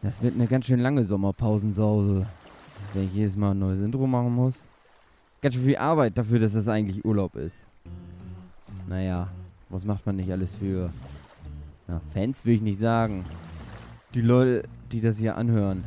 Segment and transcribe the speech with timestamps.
[0.00, 2.26] Das wird eine ganz schön lange Sommerpausensause,
[2.94, 4.66] wenn ich jedes Mal ein neues Intro machen muss.
[5.42, 7.66] Ganz schön viel Arbeit dafür, dass das eigentlich Urlaub ist.
[8.88, 9.28] Naja,
[9.68, 10.90] was macht man nicht alles für...
[11.88, 13.24] Na, Fans will ich nicht sagen.
[14.14, 15.84] Die Leute, die das hier anhören.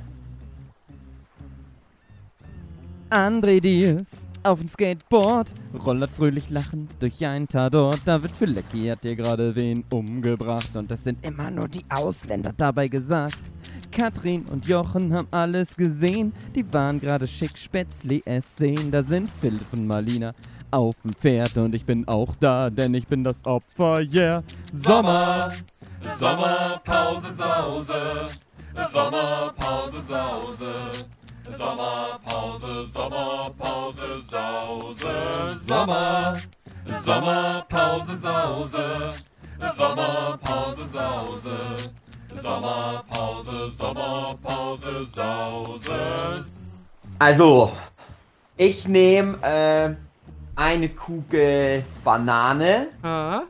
[3.09, 5.51] André Diaz auf dem Skateboard,
[5.85, 8.01] rollert fröhlich lachend durch ein Tadort.
[8.05, 12.87] David Filecki hat dir gerade wen umgebracht und das sind immer nur die Ausländer dabei
[12.87, 13.41] gesagt.
[13.91, 18.91] Katrin und Jochen haben alles gesehen, die waren gerade schick Spätzli essen.
[18.91, 20.33] Da sind Philipp und Marlina
[20.71, 21.57] auf dem Pferd.
[21.57, 24.43] Und ich bin auch da, denn ich bin das Opfer, yeah.
[24.73, 25.49] Sommer,
[26.17, 28.25] Sommerpause Sause,
[28.91, 30.73] Sommerpause Sause,
[31.57, 36.33] Sommerpause, Sommerpause Sause, Sommer,
[37.05, 39.09] Sommerpause Sause,
[39.77, 41.91] Sommerpause Sause,
[42.41, 46.45] Sommerpause, Sommerpause Sause.
[47.19, 47.71] Also,
[48.57, 49.95] ich nehme äh,
[50.55, 53.41] eine Kugel Banane, Ah,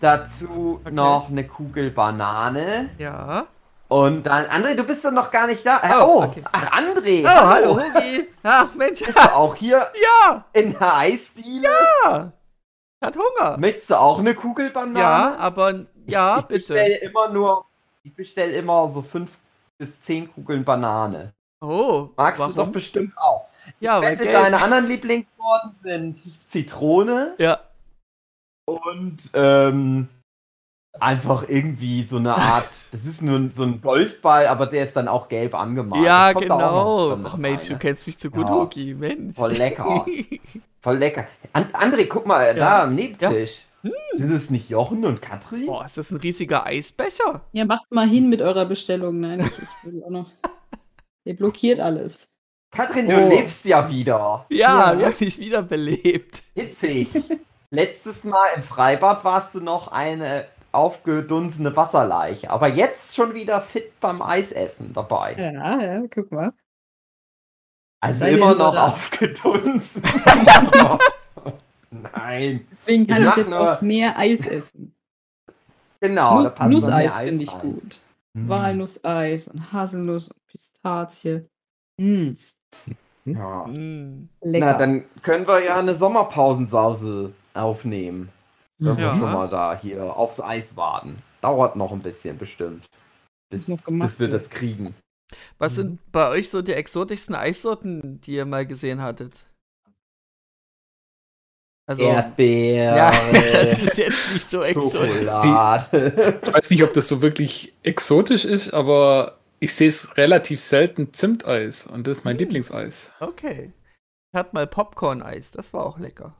[0.00, 0.94] dazu Okay.
[0.94, 3.46] noch eine Kugel Banane ja.
[3.88, 5.80] und dann, André, du bist doch noch gar nicht da.
[6.00, 6.42] Oh, Oh, okay.
[6.52, 8.26] ach André, Oh, hallo, Hugi.
[8.42, 9.00] Ach, Mensch.
[9.00, 9.78] Bist du auch hier
[10.24, 11.68] Ja, in der Eisdiele?
[12.04, 12.32] ja.
[13.04, 13.56] Hat Hunger.
[13.58, 14.98] Möchtest du auch eine Kugel Banane?
[14.98, 16.72] Ja, aber ja, ich bitte.
[16.74, 17.64] bestelle immer nur,
[18.08, 19.38] ich bestelle immer so fünf
[19.78, 21.32] bis zehn Kugeln Banane.
[21.60, 22.54] Oh, Magst warum?
[22.54, 23.46] du doch bestimmt auch.
[23.80, 26.16] Ja, weil Wette, deine anderen Lieblingssorten sind
[26.48, 27.58] Zitrone Ja,
[28.66, 30.08] und ähm,
[31.00, 35.08] einfach irgendwie so eine Art, das ist nur so ein Golfball, aber der ist dann
[35.08, 36.04] auch gelb angemalt.
[36.04, 37.18] ja genau.
[37.24, 37.78] Ach Mensch, rein, du ne?
[37.78, 38.54] kennst mich zu gut, Ja.
[38.54, 38.94] Hugi.
[38.94, 39.36] Mensch.
[39.36, 40.06] Voll lecker.
[40.80, 41.26] Voll lecker.
[41.52, 43.66] An André, guck mal, da am Nebentisch.
[43.82, 45.66] Sind es nicht Jochen und Katrin?
[45.66, 47.42] Boah, ist das ein riesiger Eisbecher?
[47.52, 49.20] Ja, macht mal hin mit eurer Bestellung.
[49.20, 50.30] Nein, ich, ich will auch noch.
[51.24, 52.28] Ihr blockiert alles.
[52.70, 53.28] Katrin, du Oh.
[53.28, 54.46] lebst ja wieder.
[54.50, 54.98] Ja, Ja.
[54.98, 56.42] wir haben dich wiederbelebt.
[56.54, 57.08] Hitzig.
[57.70, 63.98] Letztes Mal im Freibad warst du noch eine aufgedunsene Wasserleiche, aber jetzt schon wieder fit
[64.00, 65.34] beim Eisessen dabei.
[65.38, 66.52] Ja, ja, guck mal.
[68.00, 68.86] Also Sei immer noch da.
[68.88, 70.02] aufgedunsen.
[71.90, 72.66] Nein.
[72.70, 74.94] Deswegen kann Ich ich, jetzt nur- auch mehr Eis essen.
[76.00, 78.00] Genau, Nu Nusseis finde ich gut.
[78.34, 78.48] Mm.
[78.48, 81.44] Walnusseis und Haselnuss und Pistazie.
[81.98, 82.30] Mm,
[83.24, 83.66] Ja.
[83.66, 84.28] Mm.
[84.42, 84.66] lecker.
[84.66, 88.28] Na, dann können wir ja eine Sommerpausensause aufnehmen.
[88.78, 88.96] Wenn Mhm.
[88.98, 89.10] wir Ja.
[89.12, 91.16] schon mal da hier aufs Eis warten.
[91.40, 92.86] Dauert noch ein bisschen bestimmt.
[93.50, 94.94] Bis, bis wir das kriegen.
[95.58, 95.76] Was Mhm.
[95.76, 99.47] sind bei euch so die exotischsten Eissorten, die ihr mal gesehen hattet?
[101.88, 102.96] Also, Erdbeere.
[102.96, 105.22] ja, das ist jetzt nicht so exotisch.
[105.22, 111.14] Ich weiß nicht, ob das so wirklich exotisch ist, aber ich sehe es relativ selten
[111.14, 112.40] Zimteis und das ist mein Hm.
[112.40, 113.10] Lieblingseis.
[113.20, 113.72] Okay.
[114.30, 116.34] Ich hatte mal Popcorn-Eis, das war auch lecker.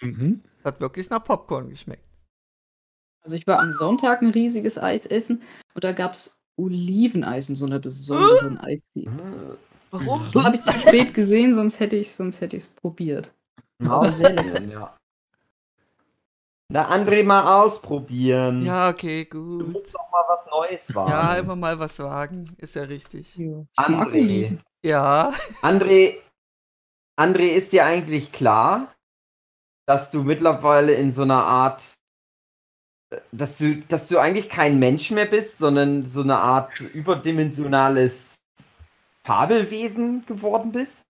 [0.00, 0.42] Mhm.
[0.64, 2.04] Hat wirklich nach Popcorn geschmeckt.
[3.24, 5.42] Also ich war am Sonntag ein riesiges Eis essen
[5.74, 9.58] und da gab es Oliveneis in so einer besonderen Eisdiele.
[9.90, 10.32] Warum?
[10.44, 13.32] Habe ich zu spät gesehen, sonst hätte ich sonst hätte ich es probiert.
[13.80, 14.62] Ja, sehr lecker.
[14.62, 14.96] ja.
[16.68, 18.64] Na, André, mal ausprobieren.
[18.64, 19.72] Ja, okay, Du gut.
[19.74, 21.10] musst doch mal was Neues wagen.
[21.10, 23.36] Ja, immer mal was wagen, ist ja richtig.
[23.36, 24.58] Ja, André.
[24.82, 25.32] Ja,
[25.62, 26.16] André,
[27.20, 28.92] André, ist dir eigentlich klar,
[29.86, 31.92] dass du mittlerweile in so einer Art,
[33.10, 38.36] äh, dass du, dass du eigentlich kein Mensch mehr bist, sondern so eine Art überdimensionales
[39.24, 41.02] Fabelwesen geworden bist?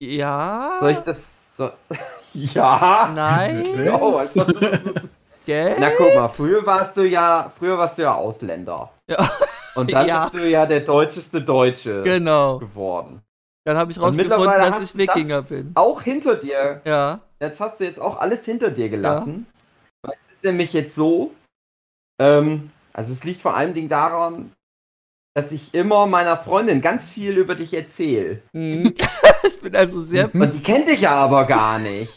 [0.00, 0.78] ja.
[0.80, 1.70] Soll ich das so?
[2.34, 3.10] ja.
[3.14, 4.94] Nein, Oh, du-
[5.46, 5.76] gell?
[5.78, 8.90] Na guck mal, früher warst du ja, früher warst du ja Ausländer.
[9.08, 9.30] Ja.
[9.74, 10.24] Und dann Ja.
[10.24, 12.58] bist du ja der deutscheste Deutsche Genau.
[12.58, 13.22] geworden.
[13.64, 15.70] Dann habe ich Und rausgefunden, dass ich Wikinger das bin.
[15.74, 17.20] Auch hinter dir Ja.
[17.40, 19.46] Jetzt hast du jetzt auch alles hinter dir gelassen.
[20.02, 21.32] Weil Es ist nämlich jetzt so,
[22.20, 24.52] ähm, also es liegt vor allen Dingen daran,
[25.34, 28.42] dass ich immer meiner Freundin ganz viel über dich erzähle.
[28.52, 28.94] Mhm.
[29.44, 30.28] ich bin also sehr.
[30.32, 30.42] Mhm.
[30.42, 32.14] Und die kennt dich ja aber gar nicht.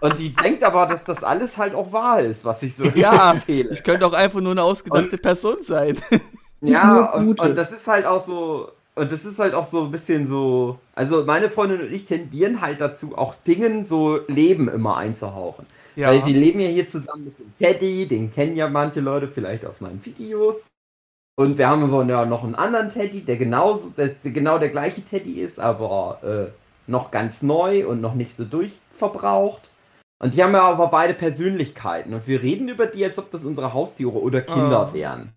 [0.00, 3.32] Und die denkt aber, dass das alles halt auch wahr ist, was ich so Ja,
[3.32, 3.70] erzähle.
[3.72, 5.96] Ich könnte auch einfach nur eine ausgedachte Person sein.
[6.64, 9.90] Ja, und, und das ist halt auch so, und das ist halt auch so ein
[9.90, 14.96] bisschen so, also meine Freundin und ich tendieren halt dazu, auch Dingen so Leben immer
[14.96, 15.66] einzuhauchen.
[15.96, 16.10] Ja.
[16.10, 19.66] Weil wir leben ja hier zusammen mit dem Teddy, den kennen ja manche Leute vielleicht
[19.66, 20.54] aus meinen Videos.
[21.42, 25.02] Und wir haben aber ja noch einen anderen Teddy, der genauso, das genau der gleiche
[25.02, 29.70] Teddy ist, aber äh, noch ganz neu und noch nicht so durchverbraucht.
[30.22, 32.14] Und die haben ja aber beide Persönlichkeiten.
[32.14, 34.94] Und wir reden über die, als ob das unsere Haustiere oder Kinder Ah.
[34.94, 35.32] wären.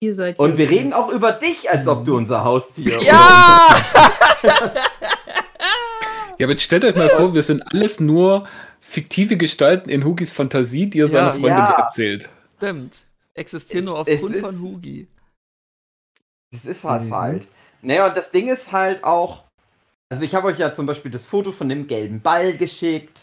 [0.00, 3.76] Ihr seid Und wir reden auch über dich, als ob du unser Haustier Ja!
[6.38, 8.46] Ja, aber jetzt stellt euch mal vor, wir sind alles nur
[8.80, 11.32] fiktive Gestalten in Hugis Fantasie, die er seiner Ja.
[11.32, 11.70] Freundin Ja.
[11.84, 12.28] erzählt.
[12.56, 12.96] Stimmt.
[13.34, 15.08] Existieren Es- nur aufgrund von Hugi.
[16.52, 17.14] Das ist was Mhm.
[17.14, 17.48] halt.
[17.82, 19.44] Naja, und das Ding ist halt auch.
[20.10, 23.22] Also, ich habe euch ja zum Beispiel das Foto von dem gelben Ball geschickt.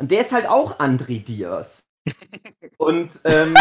[0.00, 1.82] Und der ist halt auch André Diaz.
[2.78, 3.54] und ähm,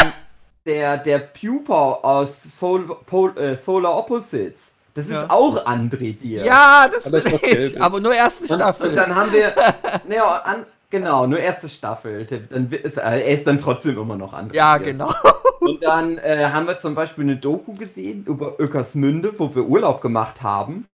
[0.65, 5.23] der, der Pupa aus Sol, Pol, äh, Solar Opposites, das Ja.
[5.23, 6.45] ist auch André Diaz.
[6.45, 7.73] Ja, das Aber Gelbes.
[7.73, 7.81] ich.
[7.81, 8.89] Aber nur erste Und, Staffel.
[8.89, 9.53] und dann haben wir.
[10.07, 12.25] naja, an, genau, nur erste Staffel.
[12.25, 15.13] Dann ist, er er ist dann trotzdem immer noch André ja, genau.
[15.59, 20.01] Und dann äh, haben wir zum Beispiel eine Doku gesehen über Öckersmünde, wo wir Urlaub
[20.01, 20.85] gemacht haben.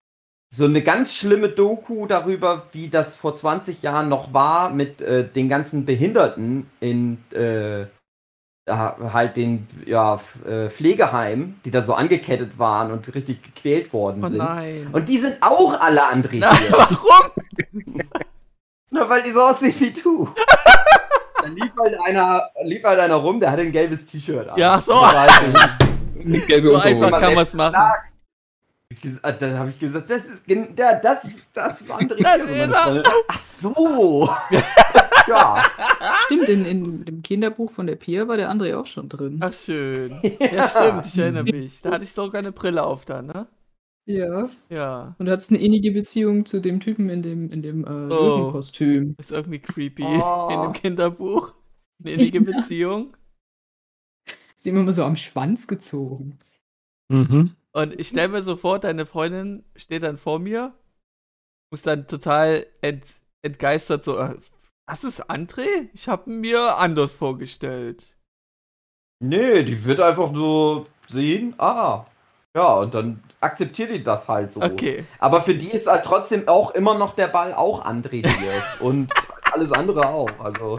[0.53, 5.27] So eine ganz schlimme Doku darüber, wie das vor 20 Jahren noch war mit äh,
[5.27, 7.85] den ganzen Behinderten in äh,
[8.69, 14.29] halt den ja, äh, Pflegeheimen, die da so angekettet waren und richtig gequält worden Oh
[14.29, 14.37] sind.
[14.37, 14.87] nein.
[14.93, 16.41] Und die sind auch alle Diaz.
[16.71, 17.31] warum?
[18.93, 20.29] Nur weil die so aussehen wie du.
[21.41, 24.57] Dann lief halt einer, lief halt einer rum, der hatte ein gelbes T-Shirt an.
[24.57, 24.93] Ja, so.
[26.47, 27.75] Gelbe So einfach kann man es machen.
[29.01, 32.23] ges- Dann habe ich gesagt, das ist, der, das ist, das ist André.
[32.23, 32.69] Das ist
[33.27, 34.29] Ach so.
[35.27, 35.63] ja.
[36.25, 39.39] Stimmt, in, in dem Kinderbuch von der Pia war der André auch schon drin.
[39.43, 40.21] Ach, schön.
[40.39, 41.81] Ja, stimmt, ich erinnere mich.
[41.81, 43.47] Da hatte ich doch eine Brille auf dann, ne?
[44.05, 44.49] Ja.
[44.69, 45.15] Ja.
[45.17, 48.37] Und du hattest eine innige Beziehung zu dem Typen in dem, in dem äh, Oh.
[48.37, 49.15] Löwenkostüm.
[49.17, 50.49] Ist irgendwie creepy Oh.
[50.51, 51.53] in dem Kinderbuch.
[52.01, 53.15] Eine innige Beziehung.
[54.55, 56.39] Ist immer mal so am Schwanz gezogen.
[57.09, 57.55] Mhm.
[57.71, 60.73] Und ich stelle mir so vor, deine Freundin steht dann vor mir,
[61.71, 64.37] muss dann total ent, entgeistert so, äh,
[64.85, 65.89] was ist André?
[65.93, 68.15] Ich habe mir anders vorgestellt.
[69.21, 72.05] Nee, die wird einfach so sehen, ah.
[72.55, 74.61] Ja, und dann akzeptiert die das halt so.
[74.61, 75.05] Okay.
[75.19, 79.11] Aber für die ist halt trotzdem auch immer noch der Ball auch André Diaz und
[79.51, 80.29] alles andere auch.
[80.39, 80.77] Also,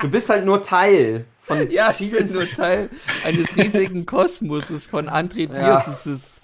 [0.00, 2.90] du bist halt nur Teil von Ja, ich bin nur Teil
[3.24, 5.80] eines riesigen Kosmoses von André Ja.
[5.80, 6.06] Diaz.
[6.06, 6.40] Ist-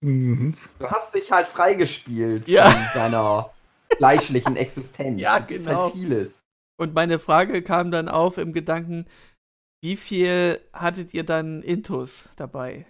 [0.00, 0.54] Mhm.
[0.78, 2.68] Du hast dich halt freigespielt Ja.
[2.68, 3.48] von deiner
[3.96, 5.18] fleischlichen Existenz.
[5.18, 5.84] Ja, Du bist genau.
[5.84, 6.42] Halt vieles.
[6.76, 9.06] Und meine Frage kam dann auf im Gedanken,
[9.82, 12.84] wie viel hattet ihr dann Intus dabei?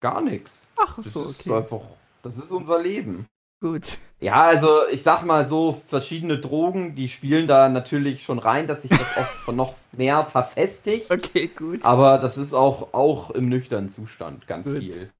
[0.00, 0.68] Gar nichts.
[0.78, 1.52] Ach Das so, ist okay.
[1.54, 1.80] einfach,
[2.22, 3.26] das ist unser Leben.
[3.60, 3.98] Gut.
[4.20, 8.82] Ja, also ich sag mal so, verschiedene Drogen, die spielen da natürlich schon rein, dass
[8.82, 11.10] sich das oft noch mehr verfestigt.
[11.10, 11.84] Okay, gut.
[11.84, 14.78] Aber das ist auch, auch im nüchternen Zustand ganz Gut.
[14.78, 15.12] viel.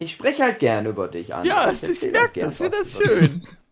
[0.00, 1.44] Ich spreche halt gerne über dich an.
[1.46, 2.54] ja, ich, merke halt gern das.
[2.54, 3.46] Ich finde das schön.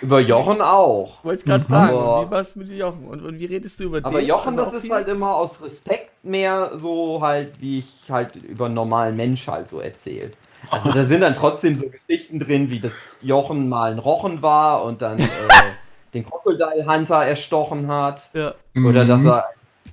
[0.00, 1.24] Über Jochen auch.
[1.24, 1.68] Wollte ich gerade Mhm.
[1.68, 3.06] fragen, Aber- wie war es mit Jochen?
[3.08, 4.28] Und, und wie redest du über Aber den?
[4.28, 4.92] Jochen, Also das ist viel?
[4.92, 9.68] halt immer aus Respekt mehr so halt, wie ich halt über einen normalen Mensch halt
[9.68, 10.30] so erzähle.
[10.70, 14.84] Also da sind dann trotzdem so Geschichten drin, wie das Jochen mal ein Rochen war
[14.84, 15.26] und dann äh,
[16.14, 18.30] den Crocodile Hunter erstochen hat.
[18.34, 18.54] Ja.
[18.76, 19.08] Oder Mhm.
[19.08, 19.44] dass er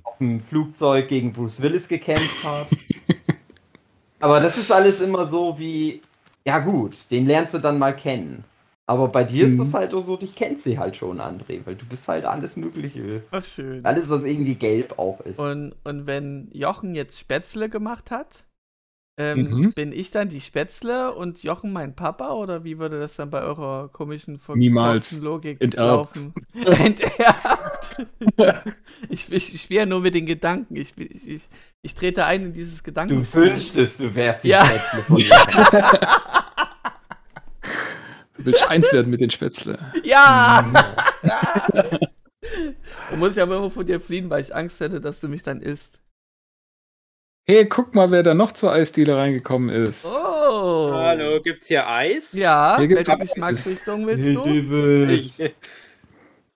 [0.04, 2.66] auf dem Flugzeug gegen Bruce Willis gekämpft hat.
[4.20, 6.00] Aber das ist alles immer so wie,
[6.44, 8.44] ja gut, den lernst du dann mal kennen.
[8.88, 9.58] Aber bei dir ist Mhm.
[9.58, 13.22] das halt so, dich kennt sie halt schon, André, weil du bist halt alles Mögliche.
[13.32, 13.84] Ach, schön.
[13.84, 15.40] Alles, was irgendwie gelb auch ist.
[15.40, 18.46] Und, und wenn Jochen jetzt Spätzle gemacht hat,
[19.18, 19.72] ähm, Mhm.
[19.72, 22.32] bin ich dann die Spätzle und Jochen mein Papa?
[22.34, 25.10] Oder wie würde das dann bei eurer komischen Niemals.
[25.20, 26.14] Logik Enterbt.
[26.16, 26.34] laufen?
[26.64, 27.96] Enterbt.
[29.08, 30.76] ich, ich, ich spiele nur mit den Gedanken.
[30.76, 31.48] Ich, ich, ich,
[31.82, 33.26] ich trete ein in dieses Du Gedanken.
[33.34, 34.64] wünschtest, du wärst die Ja.
[34.64, 35.30] Spätzle von mir.
[38.36, 39.78] Du willst eins werden mit den Spätzle.
[40.02, 40.64] Ja!
[41.22, 45.42] da muss ich aber immer von dir fliehen, weil ich Angst hätte, dass du mich
[45.42, 45.98] dann isst.
[47.48, 50.04] Hey, guck mal, wer da noch zur Eisdiele reingekommen ist.
[50.04, 50.90] Oh!
[50.92, 52.32] Hallo, gibt's hier Eis?
[52.32, 53.22] Ja, Hier gibt's welche.
[53.22, 54.44] Geschmacksrichtung willst du?
[55.08, 55.54] Ich,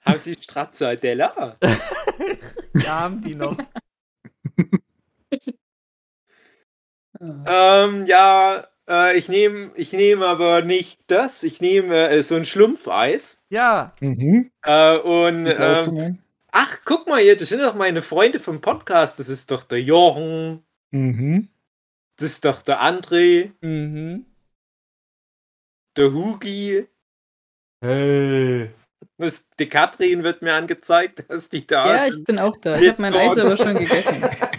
[0.03, 1.57] haben Sie Stracciatella?
[2.75, 3.57] Ja, haben die noch.
[7.21, 11.42] ähm, ja, äh, ich nehme ich nehm aber nicht das.
[11.44, 13.40] Ich nehme äh, so ein Schlumpfeis.
[13.49, 14.50] Ja, Mhm.
[14.62, 16.18] Äh, und ähm,
[16.52, 19.18] ach, guck mal hier, das sind doch meine Freunde vom Podcast.
[19.18, 21.49] Das ist doch der Jochen, Mhm.
[22.16, 24.26] das ist doch der André, mhm.
[25.97, 26.87] der Hugi.
[27.82, 28.70] Hey.
[29.16, 32.78] Das, die Katrin wird mir angezeigt, dass die da Ja, ich bin auch da.
[32.78, 34.23] Ich habe mein Eis aber schon gegessen.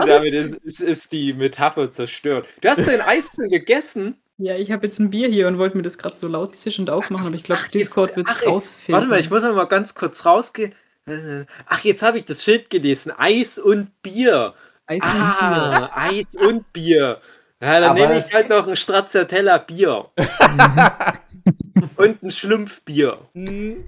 [0.00, 2.46] Und damit ist, ist, ist die Metapher zerstört.
[2.60, 4.16] Du hast dein Eis schon gegessen?
[4.38, 6.88] Ja, ich habe jetzt ein Bier hier und wollte mir das gerade so laut zischend
[6.88, 8.94] aufmachen, aber ich glaube, Discord wird es rausfinden.
[8.94, 10.74] Warte mal, ich muss noch mal ganz kurz rausgehen.
[11.06, 13.12] Äh, Ach, jetzt habe ich das Schild gelesen.
[13.16, 14.54] Eis und Bier.
[14.86, 17.20] Eis und Ah, Eis und Bier.
[17.60, 20.06] Ja, dann Aber nehme ich halt noch ein Stracciatella Bier.
[21.96, 23.18] und ein Schlumpfbier.
[23.34, 23.84] Hm,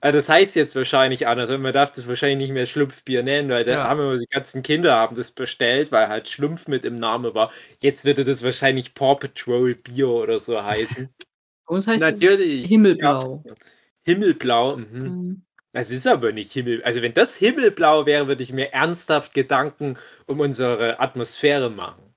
[0.00, 1.50] Ah, das heißt jetzt wahrscheinlich anders.
[1.58, 3.84] Man darf das wahrscheinlich nicht mehr Schlumpfbier nennen, weil da Ja.
[3.88, 7.50] haben immer die ganzen Kinder haben das bestellt, weil halt Schlumpf mit im Namen war.
[7.82, 11.08] Jetzt würde das wahrscheinlich Paw Patrol Bier oder so heißen.
[11.66, 12.66] Uns heißt es Natürlich.
[12.68, 13.42] Himmelblau.
[13.42, 13.60] gab's-
[14.04, 14.76] Himmelblau.
[14.76, 14.86] Mhm.
[15.00, 15.42] Mhm.
[15.72, 16.82] Es ist aber nicht Himmel.
[16.84, 22.14] Also wenn das Himmelblau wäre, würde ich mir ernsthaft Gedanken um unsere Atmosphäre machen.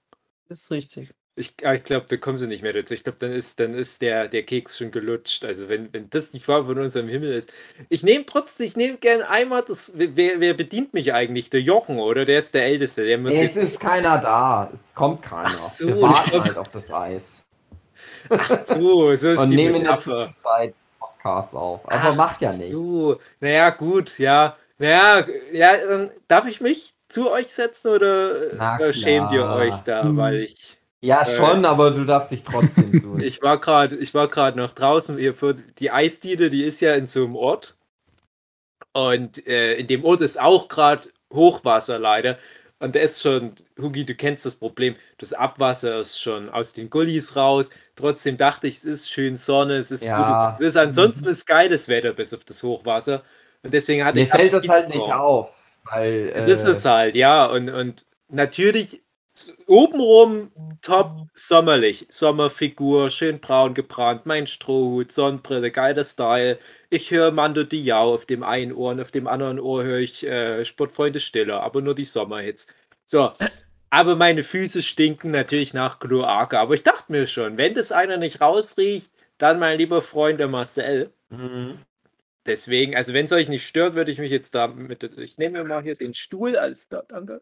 [0.48, 1.10] Das ist richtig.
[1.36, 2.94] Ich, ah, ich glaube, da kommen sie nicht mehr dazu.
[2.94, 5.46] Ich glaube, dann ist, dann ist der, der Keks schon gelutscht.
[5.46, 7.54] Also wenn, wenn das die Farbe von unserem Himmel ist.
[7.88, 9.94] Ich nehme trotzdem, ich nehme gern einmal das.
[9.96, 11.50] Wer, wer bedient mich eigentlich?
[11.50, 12.26] Der Jochen, oder?
[12.26, 13.06] Der ist der Älteste.
[13.06, 14.70] Der muss Es jetzt, ist keiner da.
[14.74, 15.46] Es kommt keiner.
[15.48, 17.24] Ach so, Wir warten glaub- halt auf das Eis.
[18.30, 20.00] Ach so, so ist Und die nehmen in der.
[20.00, 21.86] Zwischenzeit Podcast auf.
[21.86, 22.74] Aber Ach macht ja nichts.
[22.74, 24.58] So, naja, gut, ja.
[24.78, 29.76] Naja, ja, dann darf ich mich zu euch setzen oder, Na oder schämt ihr euch
[29.82, 30.78] da, weil ich.
[31.02, 33.18] Ja, Äh, schon, aber du darfst dich trotzdem so.
[33.18, 35.18] Ich war gerade, ich war gerade noch draußen.
[35.80, 37.78] Die Eisdiele, die ist ja in so einem Ort.
[38.94, 42.38] Und äh, in dem Ort ist auch gerade Hochwasser leider.
[42.80, 46.90] Und da ist schon, Hugi, du kennst das Problem, das Abwasser ist schon aus den
[46.90, 47.70] Gullis raus.
[47.96, 50.18] Trotzdem dachte ich, es ist schön Sonne, es ist Ja.
[50.18, 53.24] gutes, es ist ansonsten ist geiles Wetter bis auf das Hochwasser.
[53.62, 55.54] Und deswegen hatte Mir ich fällt das halt nicht auf.
[55.84, 57.46] Weil, Es äh, ist es halt, ja.
[57.46, 59.02] Und, und natürlich
[59.68, 62.06] obenrum top sommerlich.
[62.10, 66.60] Sommerfigur, schön braun gebrannt, mein Strohhut, Sonnenbrille, geiler Style.
[66.90, 70.26] Ich höre Mando Diao auf dem einen Ohr und auf dem anderen Ohr höre ich
[70.26, 72.68] äh, Sportfreunde Stiller, aber nur die Sommerhits.
[73.06, 73.32] So.
[73.90, 76.58] Aber meine Füße stinken natürlich nach Kloake.
[76.60, 80.48] Aber ich dachte mir schon, wenn das einer nicht rausriecht, dann mein lieber Freund der
[80.48, 81.12] Marcel.
[81.30, 81.80] Mhm.
[82.46, 85.04] Deswegen, also wenn es euch nicht stört, würde ich mich jetzt da mit.
[85.18, 87.42] Ich nehme mir mal hier den Stuhl als da, danke.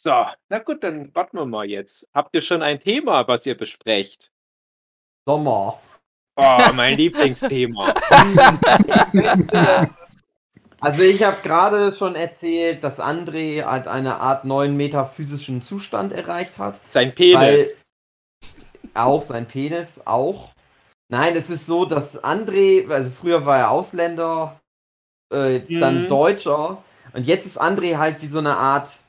[0.00, 2.08] So, na gut, dann warten wir mal jetzt.
[2.14, 4.30] Habt ihr schon ein Thema, was ihr besprecht?
[5.26, 5.80] Sommer.
[6.36, 7.94] Oh, mein Lieblingsthema.
[10.80, 16.56] Also ich habe gerade schon erzählt, dass André halt eine Art neuen metaphysischen Zustand erreicht
[16.58, 16.80] hat.
[16.88, 17.76] Sein Penis.
[18.94, 20.52] Auch sein Penis, auch.
[21.08, 24.60] Nein, es ist so, dass André, also früher war er Ausländer,
[25.34, 26.08] äh, dann Mhm.
[26.08, 26.80] Deutscher
[27.12, 29.00] und jetzt ist André halt wie so eine Art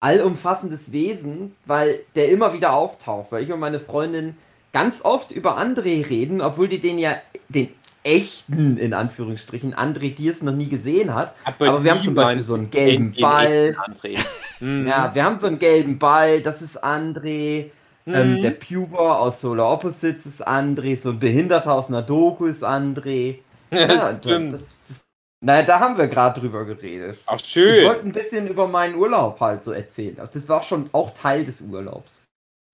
[0.00, 4.36] allumfassendes Wesen, weil der immer wieder auftaucht, weil ich und meine Freundin
[4.72, 7.16] ganz oft über André reden, obwohl die den ja,
[7.48, 7.68] den
[8.04, 11.34] echten, in Anführungsstrichen, André Diers noch nie gesehen hat.
[11.44, 13.76] Aber wir haben zum Beispiel so einen gelben Ball.
[14.60, 14.88] Mhm.
[14.88, 17.66] Ja, wir haben so einen gelben Ball, das ist André.
[18.08, 18.42] Ähm, Mhm.
[18.42, 23.36] der Puber aus Solar Opposites ist André, so ein Behinderter aus einer Doku ist André.
[23.70, 24.54] Ja, Stimmt.
[24.54, 25.00] das, das,
[25.40, 27.18] naja, da haben wir gerade drüber geredet.
[27.26, 27.84] Ach, Ich schön.
[27.86, 30.16] wollte ein bisschen über meinen Urlaub halt so erzählen.
[30.16, 32.24] Das war schon auch Teil des Urlaubs.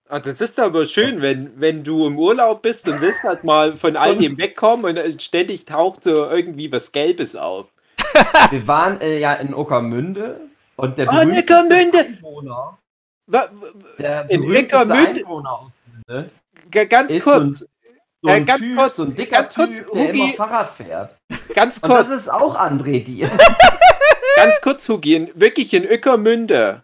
[0.09, 3.76] Ah, das ist aber schön, wenn, wenn du im Urlaub bist und willst halt mal
[3.76, 7.73] von all dem wegkommen und äh, ständig taucht so irgendwie was Gelbes auf.
[8.50, 10.40] Wir waren äh, ja in Ockermünde
[10.76, 11.99] und der Oh, Ueckermünde!
[11.99, 12.78] Einwohner,
[13.99, 15.21] der In Ueckermünde?
[15.21, 15.73] Einwohner aus
[16.06, 16.30] Münde
[16.71, 17.25] Ganz ist
[18.25, 20.25] so ein, kurz, Äh, ganz Typ, kurz, so ein dicker ganz kurz, Typ, der immer
[20.25, 20.37] Hugi.
[20.37, 21.16] Fahrrad fährt.
[21.54, 23.31] ganz Und das kurz, ist auch André Dier.
[24.37, 26.83] ganz kurz, Hugi, in, wirklich in Ueckermünde.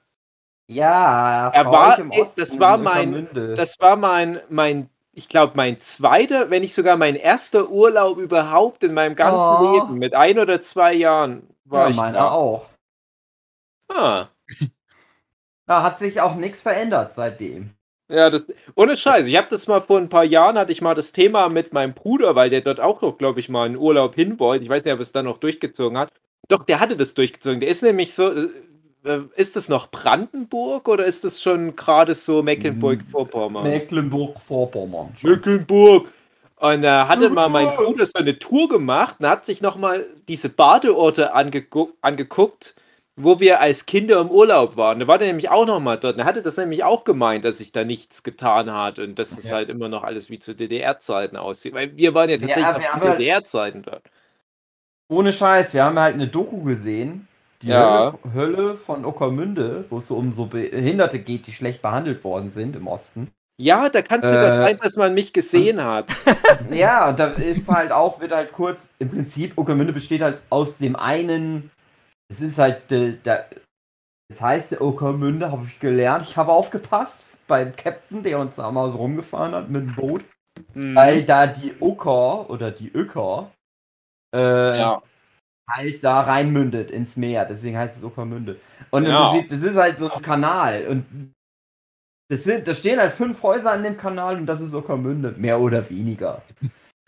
[0.69, 3.55] Ja, Er war- Osten, das war in mein-.
[3.57, 8.85] Das war mein, mein ich glaube, mein zweiter, wenn nicht sogar mein erster Urlaub überhaupt
[8.85, 9.75] in meinem ganzen Oh.
[9.75, 9.99] Leben.
[9.99, 12.31] Mit ein oder zwei Jahren war ja, ich meiner da.
[12.31, 12.67] auch.
[13.89, 14.27] Ah.
[15.67, 17.71] Da hat sich auch nichts verändert seitdem.
[18.11, 19.27] Ja, das, ohne Scheiß.
[19.29, 21.95] Ich habe das mal vor ein paar Jahren, hatte ich mal das Thema mit meinem
[21.95, 24.65] Bruder, weil der dort auch noch, glaube ich, mal in Urlaub hin wollte.
[24.65, 26.13] Ich weiß nicht, ob er es dann noch durchgezogen hat.
[26.49, 27.61] Doch, der hatte das durchgezogen.
[27.61, 28.49] Der ist nämlich so, äh,
[29.05, 33.63] äh, ist das noch Brandenburg oder ist das schon gerade so Mecklenburg-Vorpommern?
[33.63, 35.15] Mecklenburg-Vorpommern.
[35.23, 36.13] Mecklenburg.
[36.57, 40.51] Und da hatte mal mein Bruder so eine Tour gemacht und hat sich nochmal diese
[40.51, 42.75] Badeorte angeguckt, angeguckt,
[43.23, 45.01] wo wir als Kinder im Urlaub waren.
[45.01, 46.19] Da war der nämlich auch nochmal dort.
[46.19, 49.49] Er hatte das nämlich auch gemeint, dass sich da nichts getan hat und dass es
[49.49, 49.57] Ja.
[49.57, 51.75] halt immer noch alles wie zu DDR-Zeiten aussieht.
[51.75, 54.03] Weil wir waren ja Ja, tatsächlich zu halt- DDR-Zeiten dort.
[55.09, 57.27] Ohne Scheiß, wir haben halt eine Doku gesehen.
[57.63, 58.15] Die Ja.
[58.35, 62.53] Hölle, Hölle von Ockermünde, wo es so um so Behinderte geht, die schlecht behandelt worden
[62.53, 63.29] sind im Osten.
[63.59, 66.07] Ja, da kann es sogar Äh, sein, dass man mich gesehen hat.
[66.73, 70.79] Ja, und da ist halt auch, wird halt kurz, im Prinzip, Ockermünde besteht halt aus
[70.79, 71.71] dem einen,
[72.31, 73.45] es ist halt, äh, da,
[74.31, 78.91] es heißt Ockermünde, habe ich gelernt, ich habe aufgepasst beim Captain, der uns da mal
[78.91, 80.25] so rumgefahren hat mit dem Boot,
[80.75, 80.95] Mhm.
[80.95, 83.51] weil da die Ocker oder die Öcker
[84.35, 85.03] äh, ja.
[85.71, 87.45] halt da reinmündet ins Meer.
[87.47, 88.61] Deswegen heißt es Uckermünde.
[88.91, 89.31] Und im Genau.
[89.31, 90.87] Prinzip, das ist halt so ein Kanal.
[90.89, 91.33] Und
[92.31, 95.61] das sind, da stehen halt fünf Häuser an dem Kanal und das ist Uckermünde, mehr
[95.61, 96.43] oder weniger.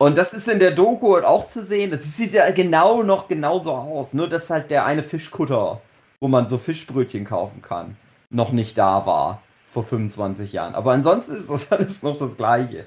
[0.03, 1.93] Und das ist in der Doku halt auch zu sehen.
[1.93, 4.13] Das sieht ja genau noch genauso aus.
[4.13, 5.81] Nur dass halt der eine Fischkutter,
[6.21, 7.97] wo man so Fischbrötchen kaufen kann,
[8.29, 9.43] noch nicht da war.
[9.71, 10.75] Vor 25 Jahren.
[10.75, 12.87] Aber ansonsten ist das alles noch das Gleiche.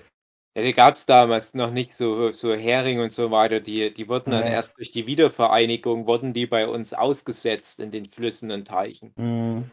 [0.57, 3.61] Ja, die gab es damals noch nicht so, so Hering und so weiter.
[3.61, 4.51] Die, die wurden dann Nee.
[4.51, 9.13] erst durch die Wiedervereinigung, wurden die bei uns ausgesetzt in den Flüssen und Teichen.
[9.15, 9.71] Mhm.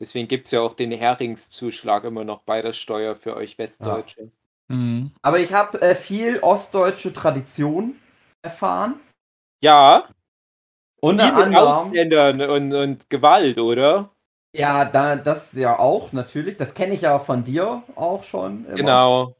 [0.00, 4.32] Deswegen gibt es ja auch den Heringszuschlag immer noch bei der Steuer für euch Westdeutsche.
[4.70, 5.10] Mhm.
[5.22, 7.96] Aber ich habe äh, viel ostdeutsche Tradition
[8.42, 9.00] erfahren.
[9.60, 10.04] Ja,
[11.00, 11.66] Unter viel anderem.
[11.66, 14.10] Ausländern und, und Gewalt, oder?
[14.56, 16.56] Ja, da, das ja auch, natürlich.
[16.56, 18.64] Das kenne ich ja von dir auch schon.
[18.66, 18.76] Immer.
[18.76, 19.36] Genau.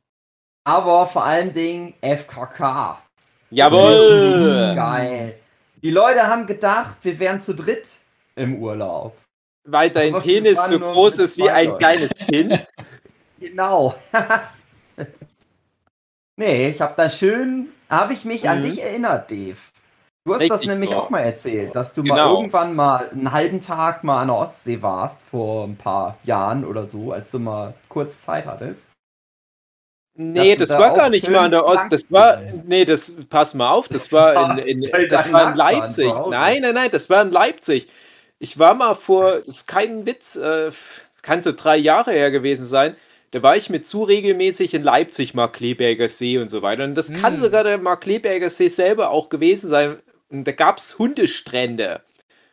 [0.64, 3.00] Aber vor allen Dingen FKK.
[3.50, 4.74] Jawohl!
[4.74, 5.38] Geil.
[5.82, 7.86] Die Leute haben gedacht, wir wären zu dritt
[8.34, 9.16] im Urlaub.
[9.64, 12.66] Weil dein Aber Penis so groß ist wie ein kleines Kind.
[13.40, 13.94] Genau.
[16.36, 18.62] nee, ich habe da schön, habe ich mich an Mhm.
[18.62, 19.58] dich erinnert, Dave.
[20.26, 20.96] Du hast das Richtig nämlich so.
[20.96, 22.36] auch mal erzählt, dass du mal Genau.
[22.36, 26.86] irgendwann mal einen halben Tag mal an der Ostsee warst, vor ein paar Jahren oder
[26.86, 28.90] so, als du mal kurz Zeit hattest.
[30.16, 31.76] Nee, das da war gar nicht mal an der Ost.
[31.76, 35.56] lang Das war, nee, das, pass mal auf, das war in, in, das war in
[35.56, 36.12] Leipzig.
[36.26, 37.88] Nein, nein, nein, das war in Leipzig.
[38.38, 40.72] Ich war mal vor, das ist kein Witz, äh,
[41.22, 42.96] kann so drei Jahre her gewesen sein.
[43.32, 46.84] Da war ich mit zu regelmäßig in Leipzig, Markleberger See und so weiter.
[46.84, 47.40] Und das kann Hm.
[47.40, 49.98] sogar der Markleberger See selber auch gewesen sein.
[50.30, 52.02] Und da gab es Hundestrände.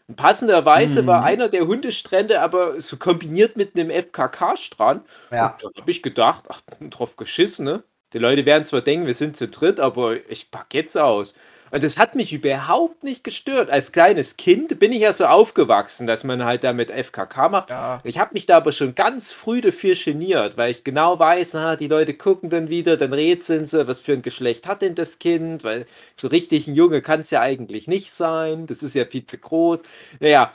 [0.08, 1.08] Und passenderweise Mhm.
[1.08, 5.06] war einer der Hundestrände aber so kombiniert mit einem FKK-Strand.
[5.32, 5.58] Ja.
[5.62, 7.84] Da habe ich gedacht, ach, drauf geschissen, ne?
[8.14, 11.36] Die Leute werden zwar denken, wir sind zu dritt, aber ich pack jetzt aus.
[11.72, 13.70] Und das hat mich überhaupt nicht gestört.
[13.70, 17.70] Als kleines Kind bin ich ja so aufgewachsen, dass man halt da mit FKK macht.
[17.70, 18.02] Ja.
[18.04, 21.76] Ich habe mich da aber schon ganz früh dafür geniert, weil ich genau weiß, ah,
[21.76, 25.20] die Leute gucken dann wieder, dann rätseln sie, was für ein Geschlecht hat denn das
[25.20, 29.06] Kind, weil so richtig ein Junge kann es ja eigentlich nicht sein, das ist ja
[29.06, 29.82] viel zu groß.
[30.20, 30.54] Naja,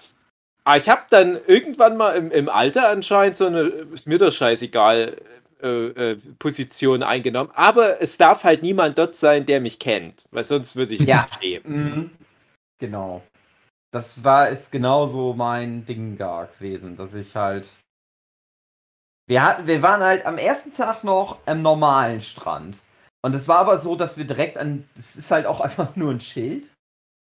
[0.64, 4.32] aber ich habe dann irgendwann mal im, im Alter anscheinend so eine, ist mir doch
[4.32, 5.16] scheißegal,
[5.62, 10.44] äh, äh, Position eingenommen, aber es darf halt niemand dort sein, der mich kennt, weil
[10.44, 11.22] sonst würde ich Ja.
[11.22, 11.62] nicht stehen.
[11.64, 12.10] Mhm.
[12.78, 13.22] Genau.
[13.92, 17.68] Das war ist genauso mein Ding da gewesen, dass ich halt.
[19.28, 22.78] Wir, hatten, wir waren halt am ersten Tag noch am normalen Strand.
[23.24, 24.88] Und es war aber so, dass wir direkt an.
[24.98, 26.70] Es ist halt auch einfach nur ein Schild.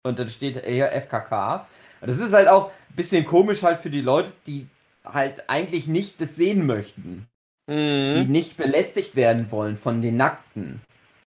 [0.04, 1.68] Und dann steht eher FKK.
[2.02, 4.68] Und das ist halt auch ein bisschen komisch halt für die Leute, die
[5.06, 7.28] halt eigentlich nicht das sehen möchten
[7.68, 8.32] die Mhm.
[8.32, 10.82] nicht belästigt werden wollen von den Nackten.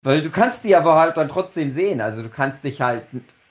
[0.03, 2.01] Weil du kannst die aber halt dann trotzdem sehen.
[2.01, 3.03] Also du kannst dich halt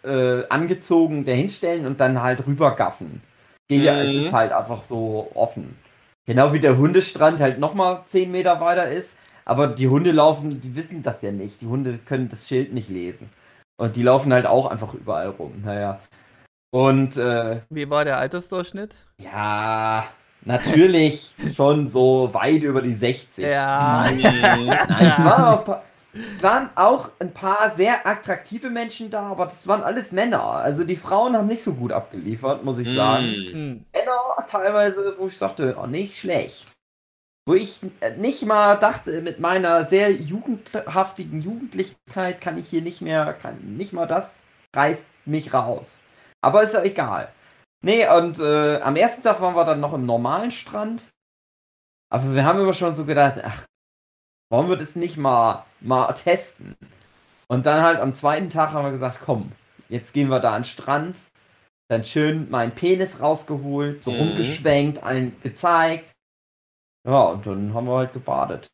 [0.03, 3.21] äh, angezogen dahinstellen und dann halt rübergaffen.
[3.67, 4.19] Geht ja, es Mhm.
[4.21, 5.77] ist halt einfach so offen.
[6.25, 9.17] Genau wie der Hundestrand halt nochmal 10 Meter weiter ist.
[9.43, 11.59] Aber die Hunde laufen, die wissen das ja nicht.
[11.61, 13.29] Die Hunde können das Schild nicht lesen.
[13.77, 15.61] Und die laufen halt auch einfach überall rum.
[15.65, 15.99] Naja.
[16.71, 18.95] Und äh, Wie war der Altersdurchschnitt?
[19.21, 20.05] ja,
[20.41, 23.45] natürlich schon so weit über die 60.
[23.45, 24.07] Ja.
[24.11, 24.21] Mhm.
[24.21, 29.23] Nein, es, waren auch ein paar, es waren auch ein paar sehr attraktive Menschen da,
[29.23, 30.43] aber das waren alles Männer.
[30.43, 33.27] Also die Frauen haben nicht so gut abgeliefert, muss ich sagen.
[33.27, 33.53] Mhm.
[33.53, 33.85] Hm.
[33.93, 36.67] Männer teilweise, wo ich sagte, oh, nicht schlecht.
[37.45, 43.01] Wo ich äh, nicht mal dachte, mit meiner sehr jugendhaftigen Jugendlichkeit kann ich hier nicht
[43.01, 44.39] mehr, kann nicht mal das
[44.75, 45.99] reißt mich raus.
[46.41, 47.29] Aber ist ja egal.
[47.81, 51.09] Nee, und äh, am ersten Tag waren wir dann noch im normalen Strand.
[52.11, 53.65] Aber wir haben immer schon so gedacht, ach,
[54.51, 56.75] wollen wir das nicht mal, mal testen?
[57.47, 59.51] Und dann halt am zweiten Tag haben wir gesagt, komm,
[59.89, 61.17] jetzt gehen wir da an den Strand.
[61.89, 64.17] Dann schön meinen Penis rausgeholt, so Mhm.
[64.17, 66.11] rumgeschwenkt, allen gezeigt.
[67.07, 68.67] Ja, und dann haben wir halt gebadet.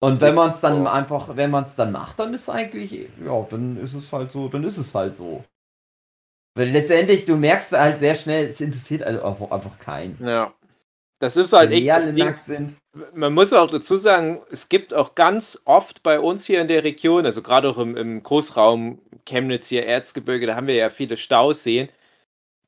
[0.00, 0.90] Und wenn man es dann Oh.
[0.90, 4.48] einfach, wenn man es dann macht, dann ist eigentlich, ja, dann ist es halt so,
[4.48, 5.44] dann ist es halt so.
[6.58, 10.18] Weil letztendlich, du merkst halt sehr schnell, es interessiert also einfach, einfach keinen.
[10.20, 10.52] Ja.
[11.20, 12.74] Das ist halt echt die alle nackt sind.
[13.14, 16.82] Man muss auch dazu sagen, es gibt auch ganz oft bei uns hier in der
[16.82, 21.16] Region, also gerade auch im, im Großraum Chemnitz hier, Erzgebirge, da haben wir ja viele
[21.16, 21.90] Stauseen,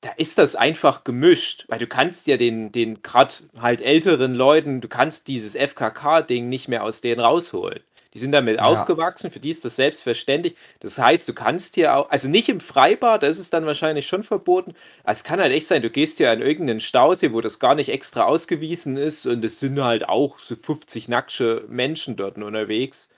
[0.02, 4.80] da ist das einfach gemischt, weil du kannst ja den, den gerade halt älteren Leuten,
[4.80, 7.80] du kannst dieses FKK-Ding nicht mehr aus denen rausholen.
[8.14, 8.62] Die sind damit Ja.
[8.64, 10.56] aufgewachsen, für die ist das selbstverständlich.
[10.80, 14.06] Das heißt, du kannst hier auch, also nicht im Freibad, da ist es dann wahrscheinlich
[14.06, 17.60] schon verboten, es kann halt echt sein, du gehst hier an irgendeinen Stausee, wo das
[17.60, 22.36] gar nicht extra ausgewiesen ist und es sind halt auch so 50 nackte Menschen dort
[22.38, 23.10] unterwegs.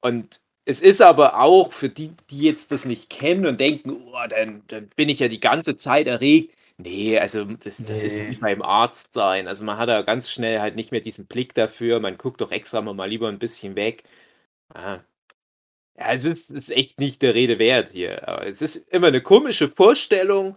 [0.00, 4.28] Und es ist aber auch für die, die jetzt das nicht kennen und denken, oh,
[4.28, 6.55] dann, dann bin ich ja die ganze Zeit erregt.
[6.78, 8.30] Nee, also das, das ist Nee.
[8.30, 9.48] wie beim Arzt sein.
[9.48, 12.00] Also man hat da ganz schnell halt nicht mehr diesen Blick dafür.
[12.00, 14.04] Man guckt doch extra mal lieber ein bisschen weg.
[14.74, 15.00] Ah.
[15.98, 18.28] Ja, es ist, ist echt nicht der Rede wert hier.
[18.28, 20.56] Aber es ist immer eine komische Vorstellung,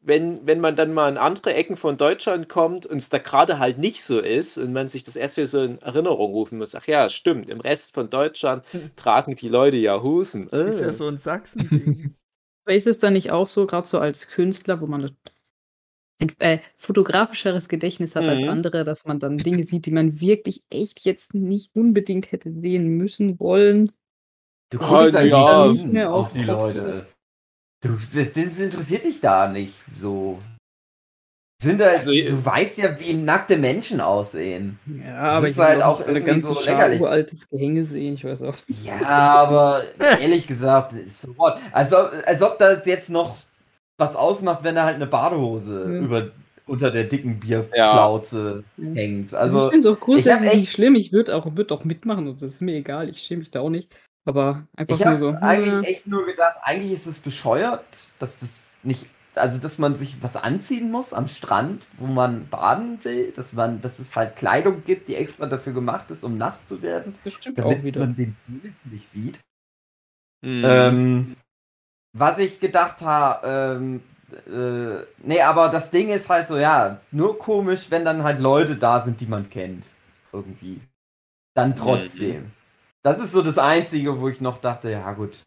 [0.00, 3.58] wenn, wenn man dann mal in andere Ecken von Deutschland kommt und es da gerade
[3.60, 6.74] halt nicht so ist und man sich das erst wieder so in Erinnerung rufen muss.
[6.74, 8.64] Ach ja, stimmt, im Rest von Deutschland
[8.96, 10.48] tragen die Leute ja Hosen.
[10.64, 10.92] Ist ja Äh.
[10.92, 12.16] so ein Sachsen-Ding.
[12.64, 15.16] Aber ist es dann nicht auch so, gerade so als Künstler, wo man
[16.20, 18.48] ein äh, fotografischeres Gedächtnis hat als Mhm.
[18.50, 22.88] andere, dass man dann Dinge sieht, die man wirklich echt jetzt nicht unbedingt hätte sehen
[22.96, 23.92] müssen wollen?
[24.70, 25.72] Du guckst da ja.
[25.72, 27.06] nicht mehr auf auf die Leute.
[27.82, 30.38] Du, das, das interessiert dich da nicht so.
[31.62, 34.78] Sind halt, Also, du weißt ja, wie nackte Menschen aussehen.
[34.86, 37.00] Ja, Das aber ist ich halt auch so eine irgendwie ganze so lächerlich.
[37.00, 38.56] uraltes Gehänge sehen, ich weiß auch.
[38.82, 39.82] Ja, aber
[40.20, 41.34] ehrlich gesagt, so?
[41.72, 43.36] Als ob, als ob das jetzt noch
[44.00, 46.00] was ausmacht, wenn da halt eine Badehose Ja.
[46.00, 46.30] über,
[46.66, 48.90] unter der dicken Bierplauze Ja.
[48.94, 49.34] hängt.
[49.34, 50.94] Also ich finde es auch grundsätzlich echt- nicht schlimm.
[50.96, 53.08] Ich würde auch, würd auch mitmachen und das ist mir egal.
[53.08, 53.94] Ich schäme mich da auch nicht.
[54.24, 55.28] Aber einfach ich nur habe so.
[55.40, 57.84] eigentlich hm, echt nur gedacht, eigentlich ist es bescheuert,
[58.18, 62.98] dass es nicht, also dass man sich was anziehen muss am Strand, wo man baden
[63.02, 66.66] will, dass man, dass es halt Kleidung gibt, die extra dafür gemacht ist, um nass
[66.66, 68.00] zu werden, das stimmt damit auch wieder.
[68.00, 69.40] man den Penis nicht sieht.
[70.42, 70.64] Mhm.
[70.66, 71.36] Ähm,
[72.12, 74.02] was ich gedacht habe, ähm,
[74.46, 78.76] äh, nee, aber das Ding ist halt so, ja, nur komisch, wenn dann halt Leute
[78.76, 79.88] da sind, die man kennt.
[80.32, 80.80] Irgendwie.
[81.54, 82.52] Dann trotzdem.
[83.02, 85.38] Das ist so das Einzige, wo ich noch dachte, ja gut.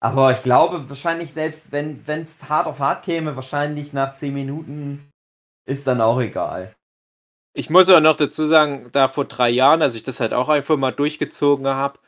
[0.00, 5.08] Aber ich glaube, wahrscheinlich selbst, wenn es hart auf hart käme, wahrscheinlich nach 10 Minuten
[5.64, 6.74] ist dann auch egal.
[7.54, 10.48] Ich muss auch noch dazu sagen, da vor drei Jahren, als ich das halt auch
[10.48, 11.98] einfach mal durchgezogen habe,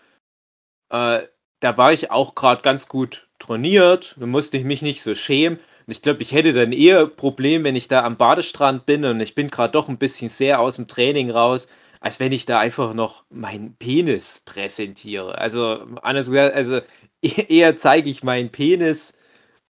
[0.91, 1.29] äh,
[1.61, 5.59] da war ich auch gerade ganz gut trainiert, da musste ich mich nicht so schämen.
[5.87, 9.21] Und ich glaube, ich hätte dann eher Problem, wenn ich da am Badestrand bin und
[9.21, 11.69] ich bin gerade doch ein bisschen sehr aus dem Training raus,
[12.01, 15.37] als wenn ich da einfach noch meinen Penis präsentiere.
[15.39, 16.81] Also, anders gesagt, also
[17.23, 19.17] e- eher zeige ich meinen Penis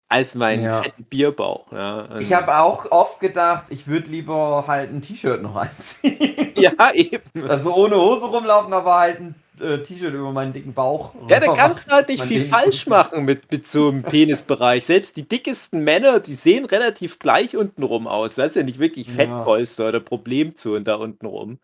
[0.08, 0.82] als meinen Ja.
[0.82, 1.72] fetten Bierbauch.
[1.72, 6.52] Ja, Ich habe auch oft gedacht, ich würde lieber halt ein T-Shirt noch anziehen.
[6.56, 7.48] ja eben.
[7.48, 11.14] Also ohne Hose rumlaufen, aber halt ein äh, T-Shirt über meinen dicken Bauch.
[11.28, 14.84] Ja, da kannst du halt nicht viel den falsch machen mit, mit so einem Penisbereich.
[14.84, 18.34] Selbst die dickesten Männer, die sehen relativ gleich untenrum aus.
[18.34, 19.14] Du hast ja nicht wirklich Ja.
[19.14, 21.58] Fettpolster oder Problemzonen da untenrum.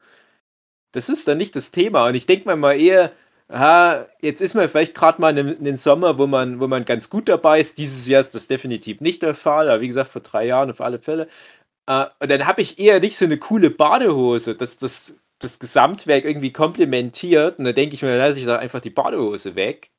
[0.93, 2.07] Das ist dann nicht das Thema.
[2.07, 3.13] Und ich denke mir mal eher,
[3.49, 7.11] aha, jetzt ist man vielleicht gerade mal in einem Sommer, wo man, wo man ganz
[7.11, 7.79] gut dabei ist.
[7.79, 10.81] Dieses Jahr ist das definitiv nicht der Fall, aber wie gesagt, vor drei Jahren auf
[10.81, 11.29] alle Fälle.
[11.87, 16.25] Äh, und dann habe ich eher nicht so eine coole Badehose, dass das das Gesamtwerk
[16.25, 17.59] irgendwie komplementiert.
[17.59, 19.91] Und dann denke ich mir, dann lasse ich da einfach die Badehose weg.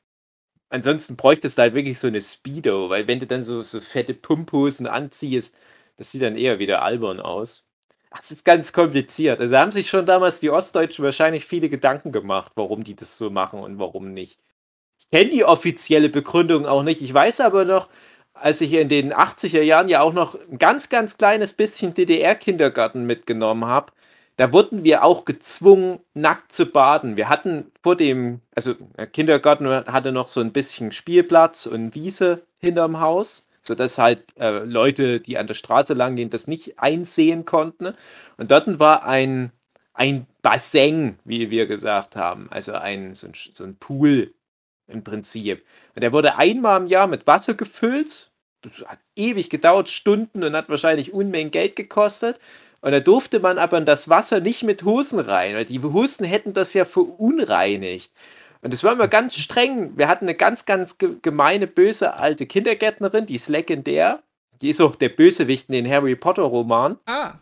[0.69, 4.13] Ansonsten bräuchtest du halt wirklich so eine Speedo, weil wenn du dann so, so fette
[4.13, 5.55] Pumphosen anziehst,
[5.97, 7.67] das sieht dann eher wieder albern aus.
[8.11, 9.39] Das ist ganz kompliziert.
[9.39, 13.17] Also da haben sich schon damals die Ostdeutschen wahrscheinlich viele Gedanken gemacht, warum die das
[13.17, 14.39] so machen und warum nicht.
[14.99, 17.01] Ich kenne die offizielle Begründung auch nicht.
[17.01, 17.89] Ich weiß aber noch,
[18.33, 23.05] als ich in den 80er Jahren ja auch noch ein ganz, ganz kleines bisschen DDR-Kindergarten
[23.05, 23.93] mitgenommen habe,
[24.41, 27.15] da wurden wir auch gezwungen, nackt zu baden.
[27.15, 32.41] Wir hatten vor dem, also der Kindergarten hatte noch so ein bisschen Spielplatz und Wiese
[32.57, 37.45] hinterm Haus, sodass halt äh, Leute, die an der Straße lang gehen, das nicht einsehen
[37.45, 37.93] konnten.
[38.37, 39.51] Und dort war ein,
[39.93, 44.33] ein Bassin, wie wir gesagt haben, also ein, so, ein, so ein Pool
[44.87, 45.63] im Prinzip.
[45.93, 48.31] Und der wurde einmal im Jahr mit Wasser gefüllt.
[48.63, 52.39] Das hat ewig gedauert, Stunden und hat wahrscheinlich Unmengen Geld gekostet.
[52.81, 56.25] Und da durfte man aber in das Wasser nicht mit Hosen rein, weil die Hosen
[56.25, 58.11] hätten das ja verunreinigt.
[58.63, 59.97] Und das war immer ganz streng.
[59.97, 64.21] Wir hatten eine ganz, ganz ge- gemeine, böse alte Kindergärtnerin, die ist legendär.
[64.61, 66.97] Die ist auch der Bösewicht in den Harry Potter Roman.
[67.05, 67.33] Ah,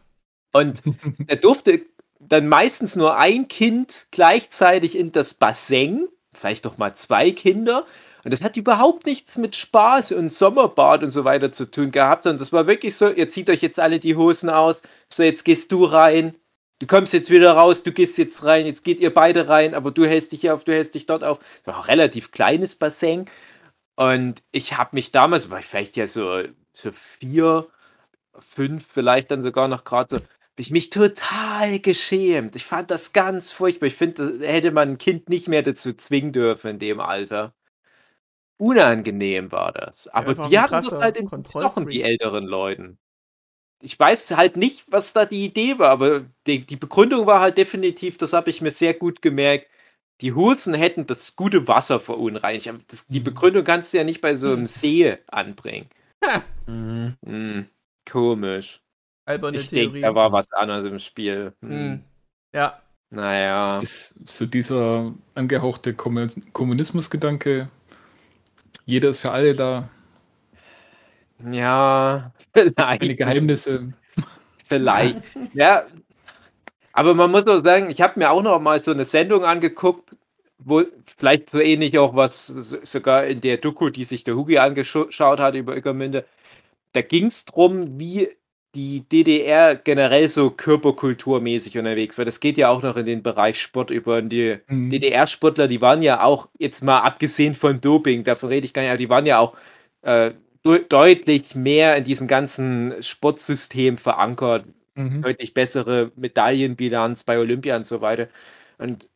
[0.53, 0.83] Und
[1.27, 1.81] da durfte
[2.19, 7.85] dann meistens nur ein Kind gleichzeitig in das Bassin, vielleicht doch mal zwei Kinder.
[8.29, 12.25] Und das hat überhaupt nichts mit Spaß und Sommerbad und so weiter zu tun gehabt,
[12.25, 15.45] sondern das war wirklich so, ihr zieht euch jetzt alle die Hosen aus, so jetzt
[15.45, 16.35] gehst du rein,
[16.77, 19.89] du kommst jetzt wieder raus, du gehst jetzt rein, jetzt geht ihr beide rein, aber
[19.89, 21.39] du hältst dich hier auf, du hältst dich dort auf.
[21.39, 23.25] Das war ein relativ kleines Bassin.
[23.95, 27.65] Und ich habe mich damals, war ich vielleicht ja so, so vier,
[28.37, 32.55] fünf, vielleicht dann sogar noch gerade so, hab ich mich total geschämt.
[32.55, 33.87] Ich fand das ganz furchtbar.
[33.87, 37.55] Ich finde, da hätte man ein Kind nicht mehr dazu zwingen dürfen in dem Alter.
[38.59, 40.07] Unangenehm war das.
[40.09, 42.97] Aber einfach die hatten das halt in Knochen, die älteren Leuten.
[43.81, 47.57] Ich weiß halt nicht, was da die Idee war, aber die, die Begründung war halt
[47.57, 49.67] definitiv, das habe ich mir sehr gut gemerkt,
[50.19, 52.67] die Husen hätten das gute Wasser verunreinigt.
[52.67, 55.87] Aber das, die Begründung kannst du ja nicht bei so einem See anbringen.
[56.67, 57.15] Mhm.
[57.25, 57.65] Hm,
[58.09, 58.81] komisch.
[59.25, 61.53] Alberne Ich denke, da war was anderes im Spiel.
[61.61, 61.69] Hm.
[61.71, 62.03] Hm.
[62.53, 62.81] Ja.
[63.11, 63.79] Naja.
[63.79, 67.69] Das so dieser angehauchte Kommun- Kommunismusgedanke.
[68.89, 69.87] Jeder ist für alle da.
[71.51, 73.17] Ja, Keine vielleicht.
[73.17, 73.93] Geheimnisse.
[74.67, 75.19] Vielleicht.
[75.53, 75.85] ja.
[76.93, 80.15] Aber man muss auch sagen, ich habe mir auch noch mal so eine Sendung angeguckt,
[80.57, 80.83] wo
[81.17, 85.39] vielleicht so ähnlich auch was so- sogar in der Doku, die sich der Hugi angeschaut
[85.39, 86.25] hat über Ueckermünde,
[86.93, 88.29] da ging es darum, wie
[88.75, 92.25] die DDR generell so körperkulturmäßig unterwegs war.
[92.25, 94.17] Das geht ja auch noch in den Bereich Sport über.
[94.17, 94.89] Und die Mhm.
[94.91, 98.91] DDR-Sportler, die waren ja auch, jetzt mal abgesehen von Doping, davon rede ich gar nicht,
[98.91, 99.55] aber die waren ja auch
[100.01, 100.33] äh,
[100.65, 105.21] de deutlich mehr in diesem ganzen Sportsystem verankert, Mhm.
[105.23, 108.27] deutlich bessere Medaillenbilanz bei Olympia und so weiter.
[108.77, 109.09] Und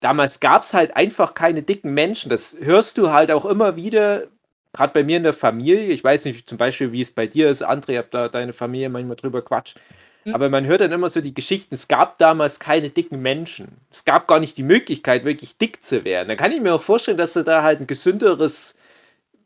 [0.00, 2.30] damals gab es halt einfach keine dicken Menschen.
[2.30, 4.28] Das hörst du halt auch immer wieder,
[4.76, 5.92] gerade bei mir in der Familie.
[5.92, 8.88] Ich weiß nicht zum Beispiel, wie es bei dir ist, André, ob da deine Familie
[8.88, 9.78] manchmal drüber quatscht.
[10.24, 10.34] Hm.
[10.34, 13.68] Aber man hört dann immer so die Geschichten, es gab damals keine dicken Menschen.
[13.90, 16.28] Es gab gar nicht die Möglichkeit, wirklich dick zu werden.
[16.28, 18.76] Da kann ich mir auch vorstellen, dass du da halt ein gesünderes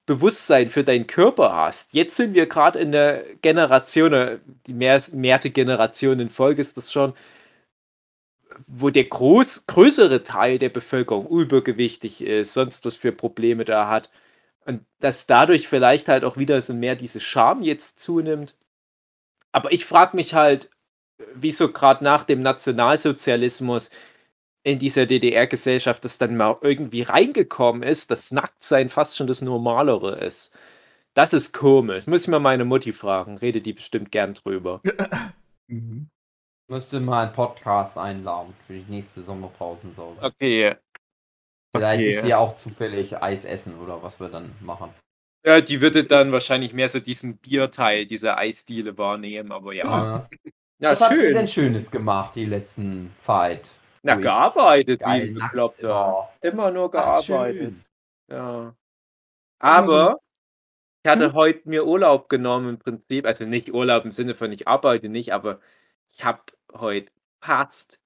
[0.07, 1.95] Bewusstsein für deinen Körper hast.
[1.95, 6.77] Jetzt sind wir gerade in der Generation, äh, die mehr, mehrte Generation in Folge ist
[6.77, 7.15] das schon,
[8.67, 14.11] wo der groß, größere Teil der Bevölkerung übergewichtig ist, sonst was für Probleme da hat.
[14.65, 18.57] Und dass dadurch vielleicht halt auch wieder so mehr diese Scham jetzt zunimmt.
[19.53, 20.71] Aber ich frage mich halt,
[21.35, 23.91] wieso gerade nach dem Nationalsozialismus
[24.63, 30.19] in dieser DDR-Gesellschaft das dann mal irgendwie reingekommen ist, dass Nacktsein fast schon das Normalere
[30.19, 30.55] ist.
[31.15, 32.07] Das ist komisch.
[32.07, 33.39] Muss ich mal meine Mutti fragen.
[33.39, 34.81] Rede die bestimmt gern drüber.
[35.73, 36.11] Mhm.
[36.67, 40.21] Müsste mal einen Podcast einladen für die nächste Sommerpausensause.
[40.21, 40.75] Okay.
[41.75, 42.11] Vielleicht okay.
[42.11, 44.93] ist sie auch zufällig Eis essen oder was wir dann machen.
[45.45, 49.85] Ja, die würde dann wahrscheinlich mehr so diesen Bierteil, diese Eisdiele wahrnehmen, aber ja.
[49.85, 50.29] Ja.
[50.83, 51.35] Ja, was habt ihr schön.
[51.35, 53.69] denn Schönes gemacht die letzten Zeit?
[54.03, 55.89] Na, gearbeitet, wie Bekloppter.
[55.91, 56.33] war.
[56.41, 57.61] Immer nur gearbeitet.
[57.61, 57.85] schön.
[58.31, 58.75] Ja.
[59.59, 60.21] Aber
[61.05, 64.67] ich hatte heute mir Urlaub genommen im Prinzip, also nicht Urlaub im Sinne von ich
[64.67, 65.61] arbeite nicht, aber
[66.09, 66.41] ich habe
[66.73, 68.00] heute fast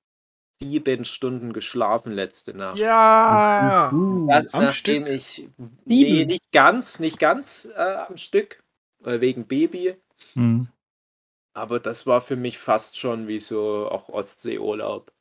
[0.64, 2.78] sieben Stunden geschlafen letzte Nacht.
[2.78, 3.90] Ja.
[4.28, 5.08] Das am nachdem Stück.
[5.08, 5.48] ich
[5.84, 8.62] nee, nicht ganz, nicht ganz äh, am Stück,
[9.04, 9.96] äh, wegen Baby,
[10.34, 10.68] Mhm.
[11.54, 15.12] aber das war für mich fast schon wie so auch Ostseeurlaub.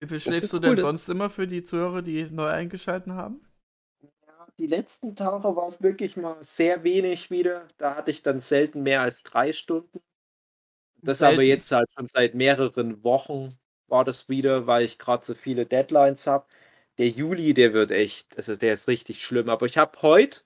[0.00, 2.46] Wie viel ist schläfst du cool, denn das- sonst immer für die Zuhörer, die neu
[2.48, 3.40] eingeschalten haben?
[4.26, 7.66] Ja, die letzten Tage war es wirklich mal sehr wenig wieder.
[7.78, 10.00] Da hatte ich dann selten mehr als drei Stunden.
[11.02, 11.48] Das aber Selten.
[11.48, 13.54] jetzt halt schon seit mehreren Wochen
[13.88, 16.46] war das wieder, weil ich gerade so viele Deadlines habe.
[16.98, 19.48] Der Juli, der wird echt, also der ist richtig schlimm.
[19.48, 20.40] Aber ich habe heute,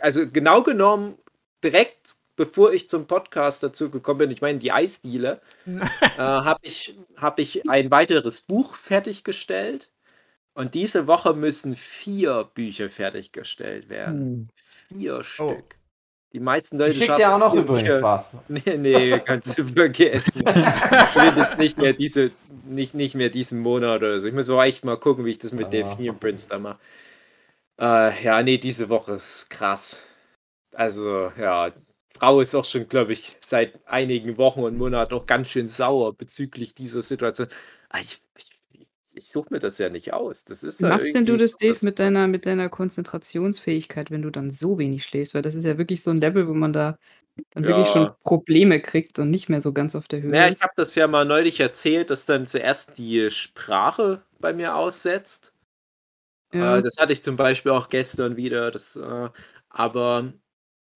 [0.00, 1.18] also genau genommen,
[1.62, 6.96] direkt bevor ich zum Podcast dazu gekommen bin, ich meine die Eisdiele, äh, habe ich,
[7.16, 9.90] hab ich ein weiteres Buch fertiggestellt.
[10.54, 14.48] Und diese Woche müssen vier Bücher fertiggestellt werden.
[14.88, 15.79] Vier Stück.
[16.32, 18.34] Die meisten Leute Ich schick dir auch noch übrigens Bücher- was.
[18.48, 20.44] Nee, nee, kannst du vergessen.
[21.12, 22.30] Zumindest nicht mehr diese,
[22.64, 24.28] nicht, nicht mehr diesen Monat oder so.
[24.28, 25.70] Ich muss auch echt mal gucken, wie ich das mit Ah.
[25.70, 26.78] Delphine Prince da mache.
[27.80, 30.04] Äh, ja, nee, diese Woche ist krass.
[30.74, 31.72] Also, ja,
[32.16, 36.12] Frau ist auch schon, glaube ich, seit einigen Wochen und Monaten noch ganz schön sauer
[36.12, 37.48] bezüglich dieser Situation.
[37.88, 38.49] Ah, Ich, ich,
[39.20, 40.46] ich suche mir das ja nicht aus.
[40.46, 44.30] Das ist ja machst denn du das, Dave, mit deiner, mit deiner Konzentrationsfähigkeit, wenn du
[44.30, 45.34] dann so wenig schläfst?
[45.34, 46.98] Weil das ist ja wirklich so ein Level, wo man da
[47.50, 48.10] dann wirklich schon.
[48.24, 51.06] Probleme kriegt und nicht mehr so ganz auf der Höhe Naja, ich habe das ja
[51.06, 55.52] mal neulich erzählt, dass dann zuerst die Sprache bei mir aussetzt.
[56.52, 56.78] Ja.
[56.78, 58.70] Äh, das hatte ich zum Beispiel auch gestern wieder.
[58.70, 59.28] Das, äh,
[59.68, 60.32] aber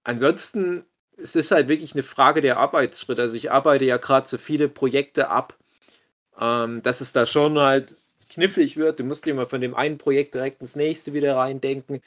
[0.03, 0.85] ansonsten,
[1.19, 3.21] es ist halt wirklich eine Frage der Arbeitsschritte.
[3.21, 5.59] Also ich arbeite ja gerade so viele Projekte ab,
[6.41, 7.95] ähm, dass es da schon halt
[8.35, 9.01] knifflig wird.
[9.01, 12.01] Du musst dir mal von dem einen Projekt direkt ins nächste wieder reindenken.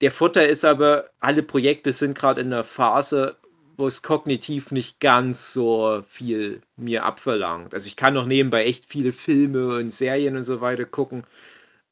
[0.00, 3.36] Der Vorteil ist aber, alle Projekte sind gerade in einer Phase,
[3.76, 7.74] wo es kognitiv nicht ganz so viel mir abverlangt.
[7.74, 11.24] Also ich kann noch nebenbei echt viele Filme und Serien und so weiter gucken.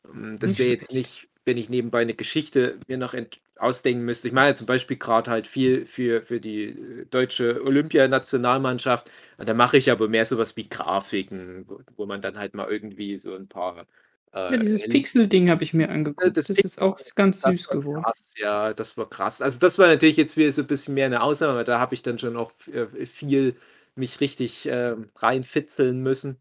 [0.05, 4.29] Ähm, Das wäre jetzt nicht, wenn ich nebenbei eine Geschichte mir noch ent ausdenken müsste.
[4.29, 9.11] Ich meine zum Beispiel gerade halt viel für, für die äh, deutsche Olympianationalmannschaft.
[9.39, 12.69] Und Da mache ich aber mehr sowas wie Grafiken, wo, wo man dann halt mal
[12.69, 13.87] irgendwie so ein paar.
[14.33, 16.37] äh, ja, dieses Pixel-Ding habe ich mir angeguckt.
[16.37, 18.03] das Das, ist auch ganz süß geworden.
[18.03, 19.41] Krass, ja, das war krass.
[19.43, 21.95] Also das war natürlich jetzt wieder so ein bisschen mehr eine Ausnahme, aber da habe
[21.95, 23.57] ich dann schon auch äh, viel
[23.95, 26.39] mich richtig ähm, reinfitzeln müssen.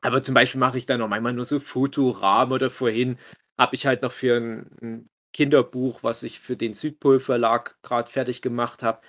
[0.00, 3.18] Aber zum Beispiel mache ich dann auch manchmal nur so Fotorahmen oder vorhin
[3.58, 8.10] habe ich halt noch für ein, ein Kinderbuch, was ich für den Südpol Verlag gerade
[8.10, 9.00] fertig gemacht habe,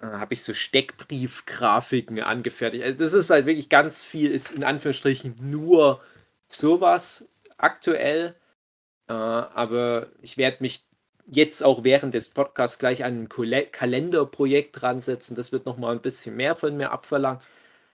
[0.00, 2.84] äh, habe ich so Steckbriefgrafiken angefertigt.
[2.84, 6.02] Also das ist halt wirklich ganz viel, ist in Anführungsstrichen nur
[6.48, 8.36] sowas aktuell.
[9.08, 10.86] Äh, aber ich werde mich
[11.26, 15.34] jetzt auch während des Podcasts gleich an ein Kole- Kalenderprojekt dran setzen.
[15.36, 17.42] Das wird nochmal ein bisschen mehr von mir abverlangen.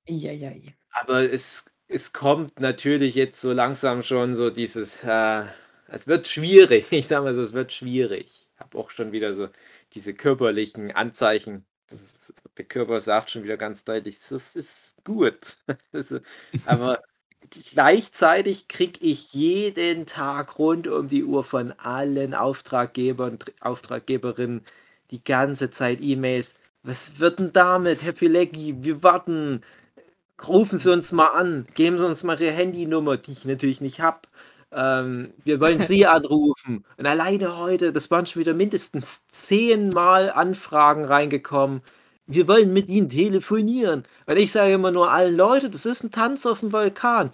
[0.09, 0.75] Eieiei.
[0.91, 5.45] Aber es, es kommt natürlich jetzt so langsam schon so dieses, äh,
[5.91, 6.87] es wird schwierig.
[6.93, 8.49] Ich sage mal so, es wird schwierig.
[8.55, 9.49] Ich habe auch schon wieder so
[9.95, 11.65] diese körperlichen Anzeichen.
[11.91, 15.59] Ist, der Körper sagt schon wieder ganz deutlich, das ist gut.
[16.65, 17.03] Aber
[17.51, 24.65] gleichzeitig kriege ich jeden Tag rund um die Uhr von allen Auftraggebern, Tr- Auftraggeberinnen
[25.11, 26.55] die ganze Zeit E-Mails.
[26.85, 28.77] Was wird denn damit, Herr Filecki?
[28.85, 29.63] Wir warten.
[30.47, 31.67] Rufen Sie uns mal an.
[31.75, 34.21] Geben Sie uns mal Ihre Handynummer, die ich natürlich nicht habe.
[34.73, 36.85] Ähm, wir wollen Sie anrufen.
[36.97, 41.83] Und alleine heute, das waren schon wieder mindestens zehnmal Anfragen reingekommen.
[42.27, 44.05] Wir wollen mit Ihnen telefonieren.
[44.27, 47.33] Weil ich sage immer nur allen Leuten, das ist ein Tanz auf dem Vulkan.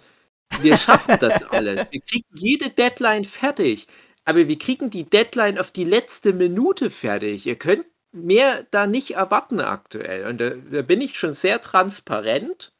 [0.61, 1.85] Wir schaffen das alles.
[1.91, 3.87] Wir kriegen jede Deadline fertig.
[4.25, 7.45] Aber wir kriegen die Deadline auf die letzte Minute fertig.
[7.45, 10.27] Ihr könnt mehr da nicht erwarten aktuell.
[10.27, 12.73] Und da, da bin ich schon sehr transparent.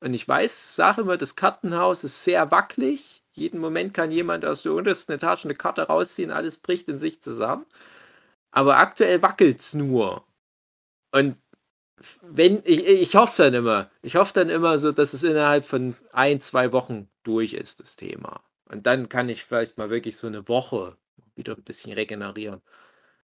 [0.00, 3.21] Und ich weiß, sage immer, das Kartenhaus ist sehr wackelig.
[3.34, 7.20] Jeden Moment kann jemand aus der untersten Etage eine Karte rausziehen, alles bricht in sich
[7.22, 7.66] zusammen.
[8.50, 10.24] Aber aktuell wackelt es nur.
[11.12, 11.36] Und
[12.22, 15.94] wenn, ich, ich hoffe dann immer, ich hoffe dann immer so, dass es innerhalb von
[16.12, 18.42] ein, zwei Wochen durch ist, das Thema.
[18.66, 20.96] Und dann kann ich vielleicht mal wirklich so eine Woche
[21.36, 22.60] wieder ein bisschen regenerieren.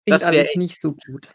[0.04, 1.28] Klingt Das wär alles echt- nicht so gut.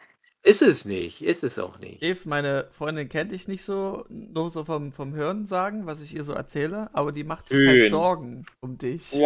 [0.45, 2.03] Ist es nicht, ist es auch nicht.
[2.03, 6.13] Eve, meine Freundin kennt dich nicht so, nur so vom, vom Hören sagen, was ich
[6.13, 7.89] ihr so erzähle, aber die macht sich halt.
[7.89, 9.13] Sorgen um dich.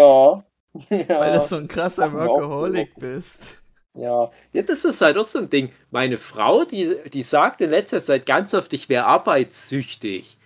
[0.90, 1.20] Ja.
[1.20, 3.02] Weil du so ein krasser Workaholic so.
[3.02, 3.58] bist.
[3.96, 4.30] Ja.
[4.54, 5.72] ja, das ist halt auch so ein Ding.
[5.90, 10.38] Meine Frau, die, die sagt in letzter Zeit ganz oft, ich wäre arbeitssüchtig.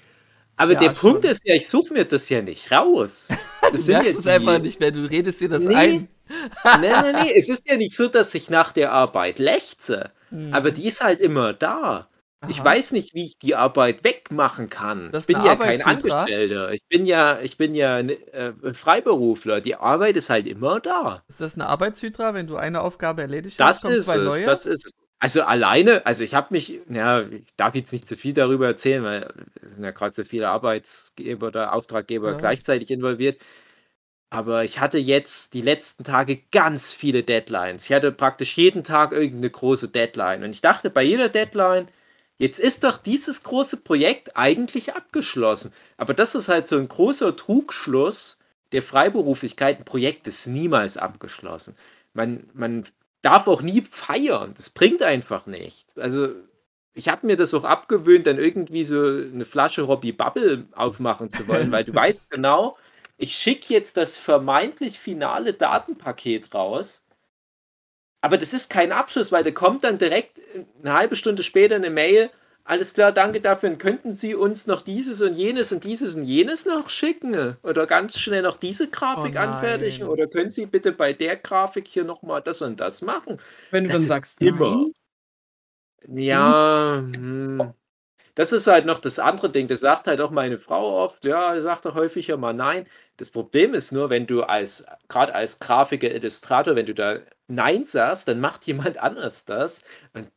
[0.58, 1.32] Aber Ja, der Punkt schon.
[1.32, 3.30] ist ja, ich suche mir das ja nicht raus.
[3.62, 5.76] Du Das sind ja merkst es die- einfach nicht mehr, du redest dir das Nee.
[5.76, 6.08] ein.
[6.80, 7.34] Nee, nee, nee.
[7.38, 10.12] Es ist ja nicht so, dass ich nach der Arbeit lechze.
[10.30, 10.54] Hm.
[10.54, 12.08] Aber die ist halt immer da.
[12.48, 12.66] Ich Aha.
[12.66, 15.12] weiß nicht, wie ich die Arbeit wegmachen kann.
[15.12, 15.82] Das ich bin ja kein?
[15.82, 16.72] Angestellter.
[16.72, 19.62] Ich bin ja, ich bin ja ein äh, ein Freiberufler.
[19.62, 21.22] Die Arbeit ist halt immer da.
[21.28, 24.16] Ist das eine Arbeitshydra, wenn du eine Aufgabe erledigt Das hast, kommen ist es.
[24.16, 24.46] neue?
[24.46, 24.92] Das ist es.
[25.24, 29.04] Also alleine, also ich habe mich, ja, ich darf jetzt nicht zu viel darüber erzählen,
[29.04, 29.32] weil
[29.64, 32.38] es sind ja gerade so viele Arbeitsgeber oder Auftraggeber Ja.
[32.38, 33.40] gleichzeitig involviert.
[34.30, 37.86] Aber ich hatte jetzt die letzten Tage ganz viele Deadlines.
[37.86, 40.44] Ich hatte praktisch jeden Tag irgendeine große Deadline.
[40.44, 41.88] Und ich dachte bei jeder Deadline,
[42.40, 45.74] jetzt ist doch dieses große Projekt eigentlich abgeschlossen.
[45.98, 48.40] Aber das ist halt so ein großer Trugschluss
[48.74, 49.80] der Freiberuflichkeit.
[49.80, 51.76] Ein Projekt ist niemals abgeschlossen.
[52.14, 52.86] Man, man
[53.22, 54.54] darf auch nie feiern.
[54.56, 55.98] Das bringt einfach nichts.
[55.98, 56.30] Also
[56.94, 61.48] ich habe mir das auch abgewöhnt, dann irgendwie so eine Flasche Robbie Bubble aufmachen zu
[61.48, 62.78] wollen, weil du weißt genau,
[63.18, 67.06] ich schicke jetzt das vermeintlich finale Datenpaket raus.
[68.22, 70.40] Aber das ist kein Abschluss, weil da kommt dann direkt
[70.80, 72.30] eine halbe Stunde später eine Mail.
[72.64, 73.70] Alles klar, danke dafür.
[73.72, 77.58] Und könnten Sie uns noch dieses und jenes und dieses und jenes noch schicken?
[77.64, 80.08] Oder ganz schnell noch diese Grafik Oh anfertigen?
[80.08, 83.40] Oder können Sie bitte bei der Grafik hier nochmal das und das machen?
[83.72, 84.70] Wenn du dann sagst, immer.
[84.70, 84.94] nein,
[86.08, 87.74] Ja, hm.
[88.36, 89.68] das ist halt noch das andere Ding.
[89.68, 91.26] Das sagt halt auch meine Frau oft.
[91.26, 92.88] Ja, sagt doch häufiger mal nein.
[93.22, 97.84] Das Problem ist nur, wenn du als, gerade als Grafiker, Illustrator, wenn du da Nein
[97.84, 99.84] sagst, dann macht jemand anders das.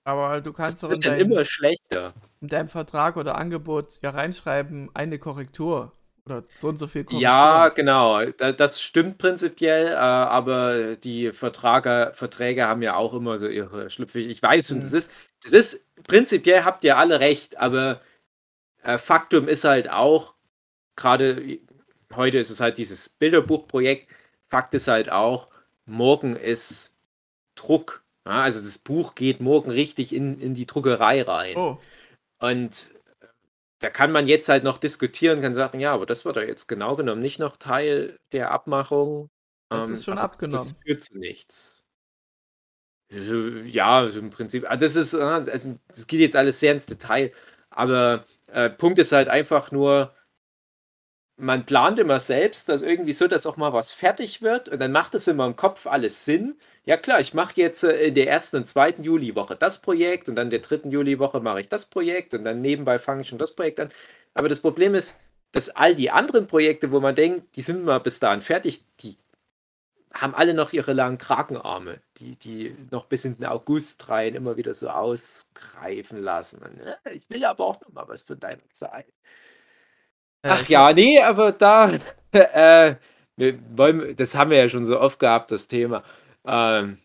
[0.04, 2.12] Aber du kannst doch in deinem, immer schlechter.
[2.42, 5.92] in deinem Vertrag oder Angebot ja reinschreiben, eine Korrektur.
[6.26, 7.20] Oder so und so viel Korrektur.
[7.22, 8.22] Ja, genau.
[8.26, 13.88] Da, das stimmt prinzipiell, äh, aber die Vertrage, Verträge haben ja auch immer so ihre
[13.88, 14.20] Schlüpfe.
[14.20, 14.82] Ich weiß, und Mhm.
[14.82, 18.02] das ist, das ist prinzipiell habt ihr alle recht, aber
[18.82, 20.34] äh, Faktum ist halt auch,
[20.96, 21.58] gerade
[22.16, 24.12] heute ist es halt dieses Bilderbuchprojekt,
[24.48, 25.48] Fakt ist halt auch,
[25.86, 26.96] morgen ist
[27.56, 28.04] Druck.
[28.26, 31.56] Ja, also das Buch geht morgen richtig in, in die Druckerei rein.
[31.56, 31.78] Oh,
[32.40, 32.94] Und
[33.80, 36.68] da kann man jetzt halt noch diskutieren, kann sagen, ja, aber das war doch jetzt
[36.68, 39.30] genau genommen nicht noch Teil der Abmachung.
[39.70, 40.74] Das Ähm, ist schon abgenommen.
[40.74, 41.84] Das führt zu nichts.
[43.10, 46.86] Äh, Ja, im Prinzip, ah, das ist, äh, also das geht jetzt alles sehr ins
[46.86, 47.32] Detail,
[47.70, 50.14] aber äh, Punkt ist halt einfach nur,
[51.36, 54.92] man plant immer selbst, dass irgendwie so, dass auch mal was fertig wird und dann
[54.92, 56.56] macht es immer im Kopf alles Sinn.
[56.84, 60.36] Ja klar, ich mache jetzt äh, in der ersten und zweiten Juliwoche das Projekt und
[60.36, 63.54] dann der dritten Juliwoche mache ich das Projekt und dann nebenbei fange ich schon das
[63.54, 63.90] Projekt an.
[64.34, 65.18] Aber das Problem ist,
[65.52, 69.16] dass all die anderen Projekte, wo man denkt, die sind mal bis dahin fertig, die
[70.12, 74.56] haben alle noch ihre langen Krakenarme, die, die noch bis in den August rein immer
[74.56, 76.60] wieder so ausgreifen lassen.
[77.12, 79.06] Ich will aber auch noch mal was von deiner Zeit.
[80.44, 81.90] Ach ich- ja, nee, aber da,
[82.32, 82.96] äh,
[83.36, 86.02] wir wollen, das haben wir ja schon so oft gehabt, das Thema.
[86.46, 86.98] Ähm,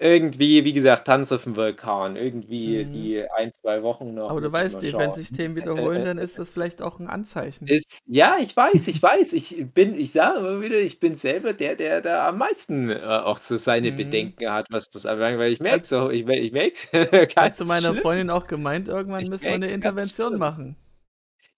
[0.00, 2.92] irgendwie, wie gesagt, Tanz auf dem Vulkan, irgendwie Mhm.
[2.92, 4.30] die ein, zwei Wochen noch.
[4.30, 7.66] Aber du weißt, Steve, wenn sich Themen wiederholen, dann ist das vielleicht auch ein Anzeichen.
[7.66, 9.32] Ist, ja, ich weiß, ich weiß.
[9.32, 13.00] Ich bin, ich sage immer wieder, ich bin selber der, der da am meisten äh,
[13.02, 13.96] auch so seine Mhm.
[13.96, 16.88] Bedenken hat, was das anbelangt, weil ich merke es auch, ich, ich merke es.
[17.36, 20.38] Hast du meiner Freundin auch gemeint, irgendwann Ich müssen wir eine Intervention schlimm.
[20.38, 20.76] machen.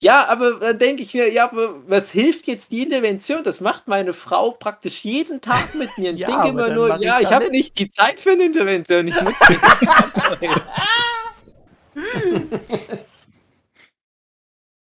[0.02, 3.44] Ja, aber dann denke ich mir, ja, was hilft jetzt die Intervention?
[3.44, 6.12] Das macht meine Frau praktisch jeden Tag mit mir.
[6.14, 9.06] Ich Ja, denke immer nur, ich ja, ich habe nicht die Zeit für eine Intervention.
[9.08, 9.34] Ich muss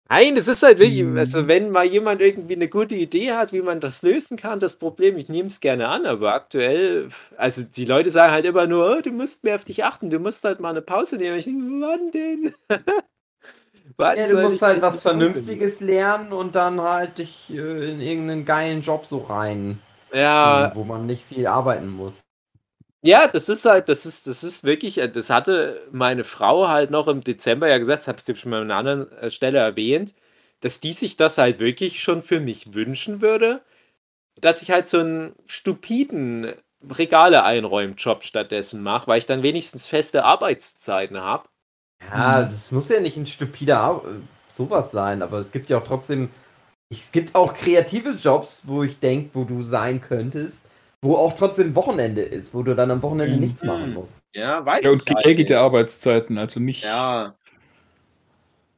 [0.09, 3.61] Nein, es ist halt wirklich, also wenn mal jemand irgendwie eine gute Idee hat, wie
[3.61, 7.07] man das lösen kann, das Problem, ich nehme es gerne an, aber aktuell,
[7.37, 10.19] also die Leute sagen halt immer nur, oh, du musst mehr auf dich achten, du
[10.19, 11.37] musst halt mal eine Pause nehmen.
[11.37, 12.53] Ich denke, wann denn?
[14.15, 15.01] Ja, du musst halt was?
[15.01, 19.81] Vernünftiges lernen und dann halt dich äh, in irgendeinen geilen Job so rein,
[20.13, 22.21] Ja, wo man nicht viel arbeiten muss.
[23.05, 26.89] Ja, das ist halt, das ist, das ist wirklich, äh, das hatte meine Frau halt
[26.89, 29.59] noch im Dezember ja gesagt, das habe ich schon mal an einer anderen äh, Stelle
[29.59, 30.13] erwähnt,
[30.61, 33.61] dass die sich das halt wirklich schon für mich wünschen würde,
[34.37, 36.53] dass ich halt so einen stupiden
[36.89, 41.49] Regale einräumen Job stattdessen mache, weil ich dann wenigstens feste Arbeitszeiten habe.
[42.11, 44.01] Ja, das muss ja nicht ein stupider
[44.47, 46.29] sowas sein, aber es gibt ja auch trotzdem,
[46.91, 50.65] es gibt auch kreative Jobs, wo ich denke, wo du sein könntest,
[51.01, 53.41] wo auch trotzdem Wochenende ist, wo du dann am Wochenende Mhm.
[53.41, 54.19] nichts machen musst.
[54.33, 55.59] Ja, weiß Ja, und ich geregelte.
[55.59, 57.35] Arbeitszeiten, also nicht Ja,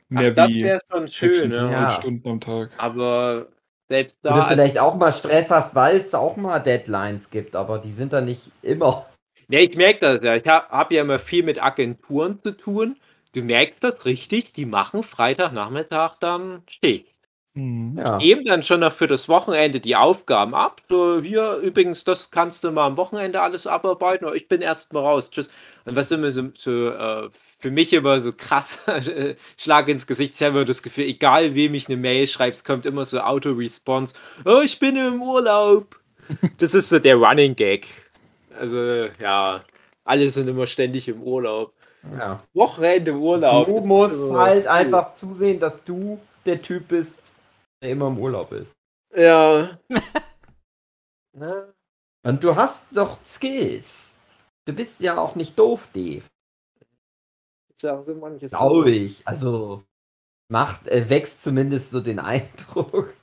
[0.09, 1.91] mehr Ach, das wie wäre schon schön, 56 ja.
[1.91, 2.71] Stunden am Tag.
[2.77, 3.47] aber
[3.89, 7.93] selbst da, vielleicht auch mal Stress hast, weil es auch mal Deadlines gibt, aber die
[7.93, 9.05] sind dann nicht immer.
[9.47, 10.35] Ja, ich merke das ja.
[10.35, 12.97] Ich habe hab ja immer viel mit Agenturen zu tun.
[13.35, 17.13] Du merkst das richtig, die machen Freitagnachmittag dann Schicht.
[17.53, 17.97] Mhm.
[17.97, 18.17] Ja.
[18.17, 20.81] Geben dann schon noch für das Wochenende die Aufgaben ab.
[20.87, 24.25] So, hier übrigens, das kannst du mal am Wochenende alles abarbeiten.
[24.25, 25.29] Oder ich bin erst mal raus.
[25.31, 25.51] Tschüss.
[25.83, 27.29] Und was immer so, so äh,
[27.59, 30.35] für mich immer so krass äh, Schlag ins Gesicht.
[30.35, 33.19] Ich habe immer das Gefühl, egal wem ich eine Mail schreibe, es kommt immer so
[33.19, 34.15] Auto-Response.
[34.45, 35.99] Oh, ich bin im Urlaub.
[36.57, 37.85] Das ist so der Running Gag.
[38.57, 39.63] Also, ja,
[40.05, 41.73] alle sind immer ständig im Urlaub.
[42.17, 42.41] Ja.
[42.53, 43.67] Wochenende im Urlaub.
[43.67, 44.69] Du ist musst immer halt cool.
[44.69, 47.35] einfach zusehen, dass du der Typ bist,
[47.81, 48.73] der immer im Urlaub ist.
[49.15, 49.79] Ja.
[51.33, 51.73] Na,
[52.23, 54.13] Und du hast doch Skills.
[54.65, 56.23] Du bist ja auch nicht doof, Dave.
[57.73, 58.51] sagen so manches.
[58.51, 59.27] Glaube ich.
[59.27, 59.83] Also
[60.49, 63.14] macht, äh, wächst zumindest so den Eindruck.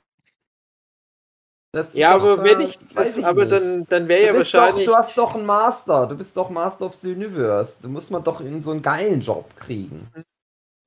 [1.93, 3.51] Ja, doch, aber wenn äh, ich, weiß das, aber nicht.
[3.51, 4.85] dann, dann wäre ja du, bist doch, wahrscheinlich.
[4.85, 6.05] du hast doch einen Master.
[6.05, 7.77] Du bist doch Master of the Universe.
[7.81, 10.07] Du musst man doch in so einen geilen Job kriegen.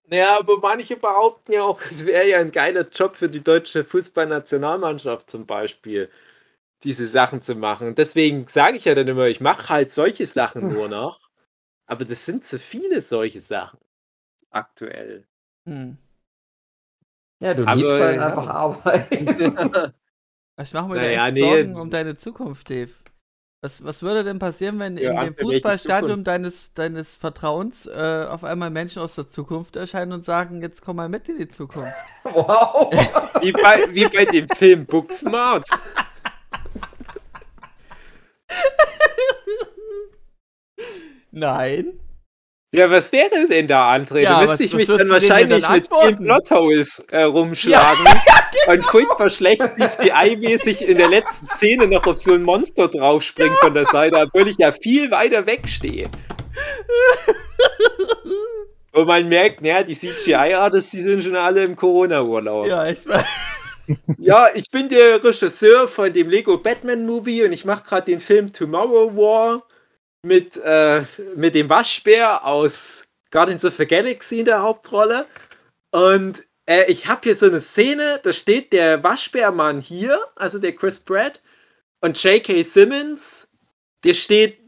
[0.09, 3.85] Naja, aber manche behaupten ja auch, es wäre ja ein geiler Job für die deutsche
[3.85, 6.09] Fußballnationalmannschaft zum Beispiel,
[6.85, 7.97] diese Sachen zu machen.
[7.97, 11.21] Deswegen sage ich ja dann immer, ich mache halt solche Sachen nur noch.
[11.87, 13.79] Aber das sind so viele solche Sachen
[14.51, 15.27] aktuell.
[15.67, 15.97] Hm.
[17.41, 18.27] Ja, du Aber, liebst halt ja.
[18.27, 19.93] einfach arbeiten.
[20.63, 21.41] Ich mache mir da Naja, echt nee.
[21.41, 22.91] Sorgen um deine Zukunft, Dave.
[23.63, 28.45] Was, was würde denn passieren, wenn Ja, in dem Fußballstadion deines, deines Vertrauens äh, auf
[28.45, 31.93] einmal Menschen aus der Zukunft erscheinen und sagen, jetzt komm mal mit in die Zukunft?
[32.25, 32.91] wow.
[33.41, 35.69] Wie bei, wie bei dem Film Booksmart.
[41.31, 42.01] Nein.
[42.73, 44.21] Ja, was wäre denn da, André?
[44.21, 46.19] Ja, du müsstest was mich dann wahrscheinlich dann mit vielen?
[46.19, 48.05] Plotholes äh, rumschlagen
[48.67, 53.73] und furchtbar schlecht CGI-mäßig in der letzten Szene noch auf so ein Monster draufspringen von
[53.73, 56.09] der Seite, obwohl ich ja viel weiter weg stehe.
[58.93, 62.67] Wo man merkt, naja, die CGI-Artists, die sind schon alle im Corona-Urlaub.
[62.67, 63.25] Ja, ich weiß.
[64.19, 68.19] Ja, ich bin der Regisseur von dem Lego Batman Movie und ich mache gerade den
[68.19, 69.63] Film Tomorrow War
[70.27, 71.03] mit, äh,
[71.35, 75.27] mit dem Waschbär aus Guardians of the Galaxy in der Hauptrolle.
[75.91, 80.75] Und äh, ich habe hier so eine Szene, da steht der Waschbärmann hier, also der
[80.75, 81.43] Chris Pratt,
[82.01, 82.63] und J.K.
[82.63, 83.49] Simmons,
[84.05, 84.59] der steht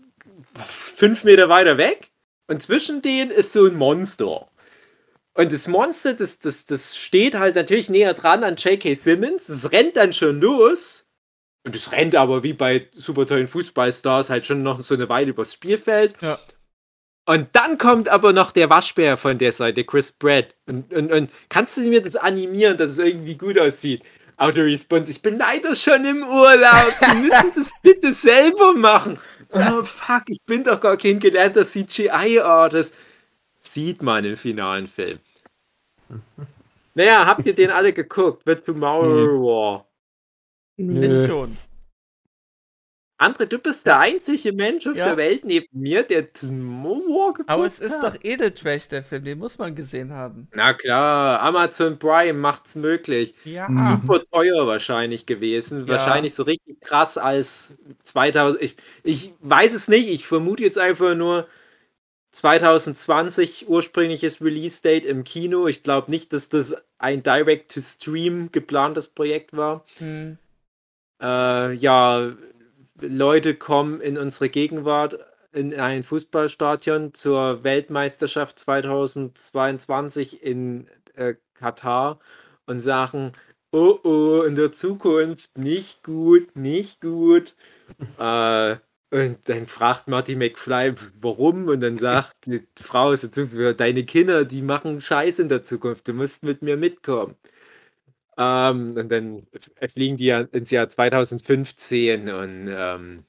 [0.64, 2.11] fünf Meter weiter weg.
[2.46, 4.48] Und zwischen denen ist so ein Monster.
[5.34, 8.94] Und das Monster, das, das, das steht halt natürlich näher dran an J.K.
[8.94, 9.48] Simmons.
[9.48, 11.07] Es rennt dann schon los.
[11.64, 15.30] Und es rennt aber wie bei super tollen Fußballstars halt schon noch so eine Weile
[15.30, 16.14] übers Spielfeld.
[16.20, 16.38] Ja.
[17.26, 20.54] Und dann kommt aber noch der Waschbär von der Seite, Chris Pratt.
[20.66, 24.02] Und, und, und kannst du mir das animieren, dass es irgendwie gut aussieht?
[24.38, 26.90] Autorespons, ich bin leider schon im Urlaub.
[26.98, 29.18] Sie müssen das bitte selber machen.
[29.50, 32.94] Oh fuck, ich bin doch gar kein gelernter CGI-Artist.
[33.61, 35.18] Sieht man im finalen Film.
[36.94, 38.42] Naja, habt ihr den alle geguckt?
[38.44, 39.88] The Tomorrow War.
[40.79, 41.57] Ich schon.
[43.20, 45.07] André, du bist der einzige Mensch auf Ja.
[45.07, 48.14] der Welt neben mir, der Tomorrow geguckt Aber es ist hat.
[48.14, 50.47] doch Edeltrash, der Film, den muss man gesehen haben.
[50.55, 53.35] Na klar, Amazon Prime macht's möglich.
[53.45, 53.66] Ja.
[53.76, 55.81] Super teuer wahrscheinlich gewesen.
[55.89, 55.95] Ja.
[55.95, 57.74] Wahrscheinlich so richtig krass als
[58.05, 58.62] 2000.
[58.62, 60.09] Ich, ich weiß es nicht.
[60.09, 61.49] Ich vermute jetzt einfach nur
[62.31, 65.66] 2020 ursprüngliches Release-Date im Kino.
[65.66, 69.85] Ich glaube nicht, dass das ein Direct-to-Stream geplantes Projekt war.
[69.99, 70.39] Hm.
[71.20, 72.32] Äh, ja,
[73.00, 75.18] Leute kommen in unsere Gegenwart
[75.52, 82.20] in ein Fußballstadion zur Weltmeisterschaft 2022 in äh, Katar
[82.66, 83.32] und sagen,
[83.72, 87.56] oh oh, in der Zukunft nicht gut, nicht gut.
[88.18, 88.76] äh,
[89.10, 91.68] und dann fragt Marty McFly, warum?
[91.68, 96.12] Und dann sagt die Frau so deine Kinder, die machen Scheiß in der Zukunft, du
[96.12, 97.34] musst mit mir mitkommen.
[98.39, 99.47] Ähm, und dann
[99.89, 103.24] fliegen die ja ins Jahr 2015 und ähm,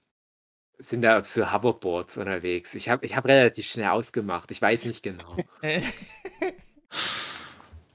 [0.78, 2.76] sind da auf so Hoverboards unterwegs.
[2.76, 5.36] Ich habe ich hab relativ schnell ausgemacht, ich weiß nicht genau.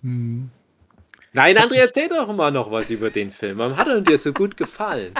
[0.02, 0.50] Hm.
[1.32, 3.58] Nein, André, erzähl doch mal noch was über den Film.
[3.58, 5.14] Warum hat er dir so gut gefallen?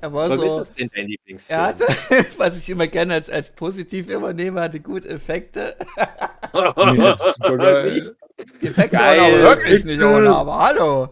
[0.00, 0.60] Er war Warum ist so.
[0.60, 1.58] es denn dein Lieblingsfilm?
[1.58, 1.84] Er hatte,
[2.38, 5.76] was ich immer gerne als, als positiv immer nehme, hatte gute Effekte.
[6.52, 7.14] Ja,
[8.60, 8.90] Geil.
[8.92, 11.08] waren aber wirklich nicht ohne, aber hallo.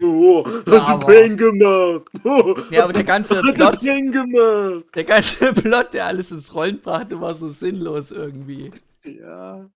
[0.00, 2.02] Oh, hat Ja, ja, aber- Pain gemacht.
[2.24, 4.84] Oh, Ja, aber der ganze hat Plot, Pain gemacht.
[4.94, 8.70] der ganze Plot, der alles ins Rollen brachte, war so sinnlos irgendwie.
[9.04, 9.68] Ja.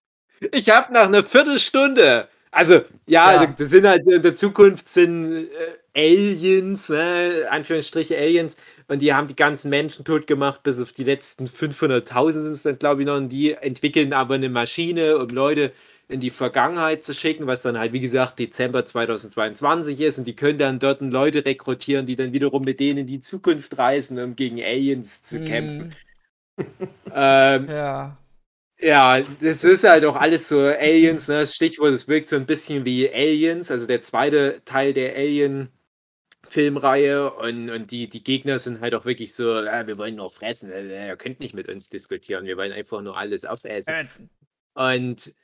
[0.53, 3.47] Ich habe nach einer Viertelstunde, also ja, Ja.
[3.47, 5.49] das sind halt in der Zukunft sind äh,
[5.95, 8.57] Aliens, äh, Anführungsstriche Aliens,
[8.89, 12.63] und die haben die ganzen Menschen tot gemacht, bis auf die letzten 500.000 sind es
[12.63, 15.73] dann, glaube ich, noch, und die entwickeln aber eine Maschine, um Leute
[16.13, 20.37] in die Vergangenheit zu schicken, was dann halt, wie gesagt, Dezember 2022 ist, und die
[20.37, 24.35] können dann dort Leute rekrutieren, die dann wiederum mit denen in die Zukunft reisen, um
[24.37, 25.87] gegen Aliens zu kämpfen.
[27.11, 28.17] Ähm, Hm, Ja.
[28.81, 31.41] ja, das ist halt auch alles so Aliens, ne?
[31.41, 35.15] Das Stichwort, es wirkt so ein bisschen wie Aliens, also der zweite Teil der
[36.45, 40.31] Alien-Filmreihe und, und die, die Gegner sind halt auch wirklich so, ah, wir wollen nur
[40.31, 43.95] fressen, äh, ihr könnt nicht mit uns diskutieren, wir wollen einfach nur alles aufessen.
[44.75, 45.35] Und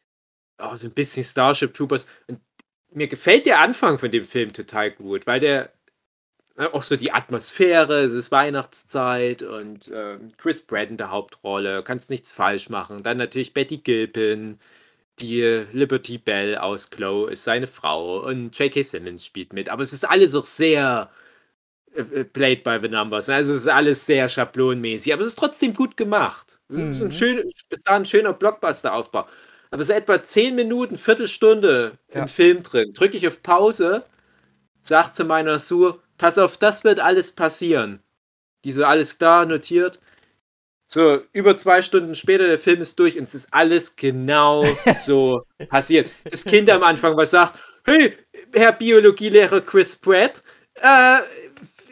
[0.59, 2.07] auch so ein bisschen Starship Troopers.
[2.29, 2.41] Und
[2.93, 5.73] mir gefällt der Anfang von dem Film total gut, weil der
[6.57, 11.83] ne, auch so die Atmosphäre, es ist Weihnachtszeit und ähm, Chris Pratt in der Hauptrolle,
[11.83, 13.03] kannst nichts falsch machen.
[13.03, 14.59] Dann natürlich Betty Gilpin,
[15.21, 15.43] die
[15.73, 18.83] Liberty Bell aus Glow ist seine Frau und J.K.
[18.85, 19.69] Simmons spielt mit.
[19.71, 21.11] Aber es ist alles auch sehr
[21.95, 23.29] äh, äh, played by the numbers.
[23.29, 26.61] Also es ist alles sehr schablonenmäßig, aber es ist trotzdem gut gemacht.
[26.69, 27.13] Es ist ein Mhm.
[27.13, 29.27] schön, bis dahin ein schöner Blockbuster-Aufbau.
[29.71, 32.23] Aber so etwa 10 Minuten, Viertelstunde Ja.
[32.23, 32.93] im Film drin.
[32.95, 34.05] Drücke ich auf Pause,
[34.81, 38.01] sag zu meiner Sur, pass auf, das wird alles passieren.
[38.65, 40.01] Die so, alles klar, notiert.
[40.87, 44.65] So, über zwei Stunden später, der Film ist durch und es ist alles genau
[45.05, 46.09] so passiert.
[46.31, 48.15] Das Kind am Anfang was sagt, hey,
[48.55, 50.43] Herr Biologielehrer Chris Pratt,
[50.77, 51.19] äh,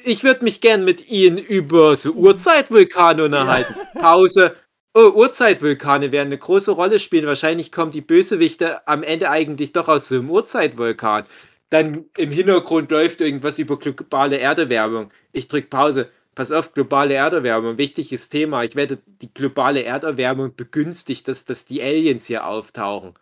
[0.02, 3.74] ich würde mich gern mit Ihnen über so Urzeitvulkane unterhalten.
[3.94, 4.56] Pause.
[4.98, 7.26] Oh, Urzeitvulkane werden eine große Rolle spielen.
[7.26, 11.24] Wahrscheinlich kommen die Bösewichte am Ende eigentlich doch aus so einem Urzeitvulkan.
[11.68, 15.10] Dann im Hintergrund läuft irgendwas über globale Erderwärmung.
[15.32, 16.08] Ich drück Pause.
[16.34, 18.64] Pass auf, globale Erderwärmung, wichtiges Thema.
[18.64, 23.14] Ich wette, die globale Erderwärmung begünstigt, dass, dass die Aliens hier auftauchen.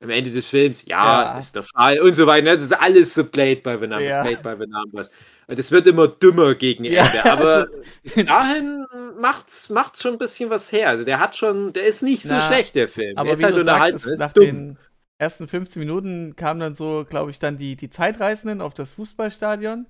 [0.00, 1.38] Am Ende des Films, ja, Ja.
[1.38, 2.44] ist der Fall und so weiter.
[2.44, 2.54] ne?
[2.56, 4.22] Das ist alles so played by the numbers, Ja.
[4.22, 5.10] played by the numbers.
[5.46, 7.30] Und es wird immer dümmer gegen Ja, Ende.
[7.32, 8.84] Aber also- bis dahin
[9.20, 10.88] macht's, macht's schon ein bisschen was her.
[10.88, 13.16] Also der hat schon, der ist nicht so Na, schlecht, der Film.
[13.16, 14.44] Aber der ist wie halt du sagtest, er nach ist dumm.
[14.44, 14.78] den
[15.18, 19.86] ersten 15 Minuten kamen dann so, glaube ich, dann die, die Zeitreisenden auf das Fußballstadion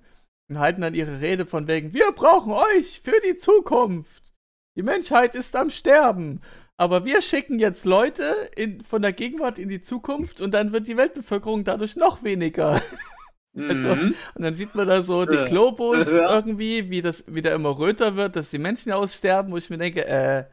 [0.49, 4.35] und halten dann ihre Rede von wegen, wir brauchen euch für die Zukunft.
[4.77, 6.41] Die Menschheit ist am Sterben.
[6.77, 10.89] Aber wir schicken jetzt Leute in, von der Gegenwart in die Zukunft und dann wird
[10.89, 12.83] die Weltbevölkerung dadurch noch weniger.
[13.57, 14.15] Also, Mhm.
[14.35, 15.45] Und dann sieht man da so die.
[15.47, 16.35] Globus Ja.
[16.35, 20.05] irgendwie, wie das wieder immer röter wird, dass die Menschen aussterben, wo ich mir denke,
[20.07, 20.45] äh,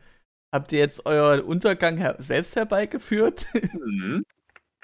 [0.52, 3.46] habt ihr jetzt euren Untergang her selbst herbeigeführt?
[3.74, 4.24] Mhm.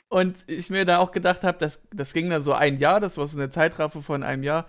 [0.09, 3.17] Und ich mir da auch gedacht habe, das, das ging dann so ein Jahr, das
[3.17, 4.67] war so eine Zeitraffe von einem Jahr.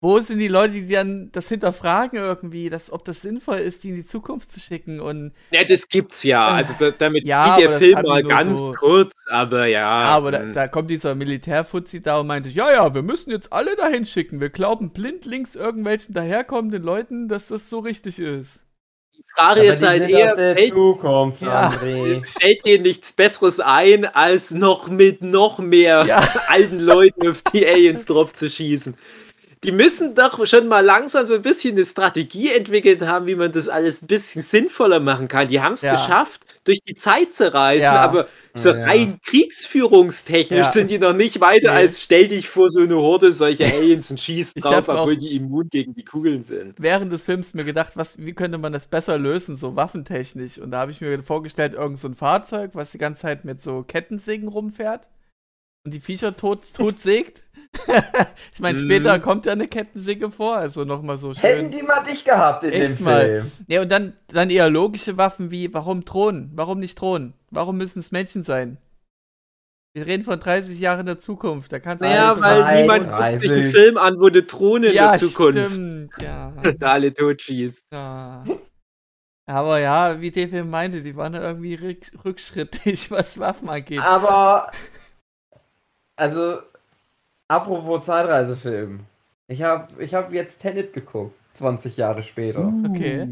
[0.00, 3.88] Wo sind die Leute, die dann das hinterfragen irgendwie, dass, ob das sinnvoll ist, die
[3.88, 6.46] in die Zukunft zu schicken und Ja, das gibt's ja.
[6.46, 9.80] Also da, damit Ja, spielt aber der Film mal ganz so- kurz, aber ja.
[9.80, 10.52] Ja, aber da, hm.
[10.52, 14.40] da kommt dieser Militärfuzzi da und meinte, ja, ja, wir müssen jetzt alle dahin schicken.
[14.40, 18.60] Wir glauben blindlings irgendwelchen daherkommenden Leuten, dass das so richtig ist.
[19.16, 21.70] die Frage Aber ist die halt eher, fällt, Zukunft, Ja.
[21.70, 22.24] André.
[22.40, 26.20] fällt dir nichts Besseres ein, als noch mit noch mehr Ja.
[26.46, 28.94] alten Leuten auf die Aliens drauf zu schießen?
[29.64, 33.50] Die müssen doch schon mal langsam so ein bisschen eine Strategie entwickelt haben, wie man
[33.50, 35.48] das alles ein bisschen sinnvoller machen kann.
[35.48, 35.92] Die haben es Ja.
[35.94, 37.96] geschafft, durch die Zeit zu reisen, Ja.
[38.00, 38.84] aber so Ja.
[38.84, 41.78] rein kriegsführungstechnisch sind die noch nicht weiter Nee.
[41.78, 45.68] als stell dich vor so eine Horde solcher Aliens und schieß drauf, obwohl die immun
[45.70, 46.74] gegen die Kugeln sind.
[46.78, 50.58] Während des Films mir gedacht, was, wie könnte man das besser lösen, so waffentechnisch.
[50.58, 53.62] Und da habe ich mir vorgestellt, irgend so ein Fahrzeug, was die ganze Zeit mit
[53.62, 55.08] so Kettensägen rumfährt
[55.84, 57.42] und die Viecher tot, tot sägt.
[58.54, 58.84] ich meine, Mhm.
[58.84, 61.70] später kommt ja eine Kettensäge vor, also nochmal so Hätten schön.
[61.70, 63.24] die mal dich gehabt in Echt dem mal.
[63.24, 63.52] Film.
[63.66, 66.50] Ja, und dann, dann eher logische Waffen wie, warum Drohnen?
[66.54, 67.34] Warum nicht Drohnen?
[67.50, 68.78] Warum müssen es Menschen sein?
[69.94, 72.08] Wir reden von 30 Jahren in der Zukunft, da kannst du...
[72.08, 73.74] Zeit, weil niemand guckt sich einen 30.
[73.74, 76.52] Film an, wo eine Drohne in ja, der Zukunft stimmt, ja.
[76.80, 77.84] alle totschießt.
[77.92, 78.44] Ja.
[79.46, 84.00] Aber ja, wie der Film meinte, die waren ja irgendwie rück, rückschrittig, was Waffen angeht.
[84.00, 84.70] Aber,
[86.16, 86.58] also,
[87.48, 89.00] apropos Zeitreisefilm.
[89.48, 92.72] Ich habe ich hab jetzt Tenet geguckt, 20 Jahre später.
[92.88, 93.28] Okay.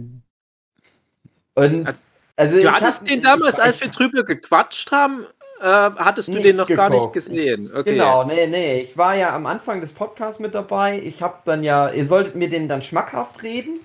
[1.55, 1.95] Und,
[2.37, 5.25] also, ich Du hattest hab- den damals, ich- als wir drüber gequatscht haben,
[5.61, 7.15] äh, hattest du den noch gar nicht geguckt.
[7.15, 7.71] gesehen.
[7.75, 7.93] Okay.
[7.93, 8.81] Genau, nee, nee.
[8.81, 11.01] Ich war ja am Anfang des Podcasts mit dabei.
[11.01, 13.81] Ich hab dann ja, ihr solltet mir den dann schmackhaft reden.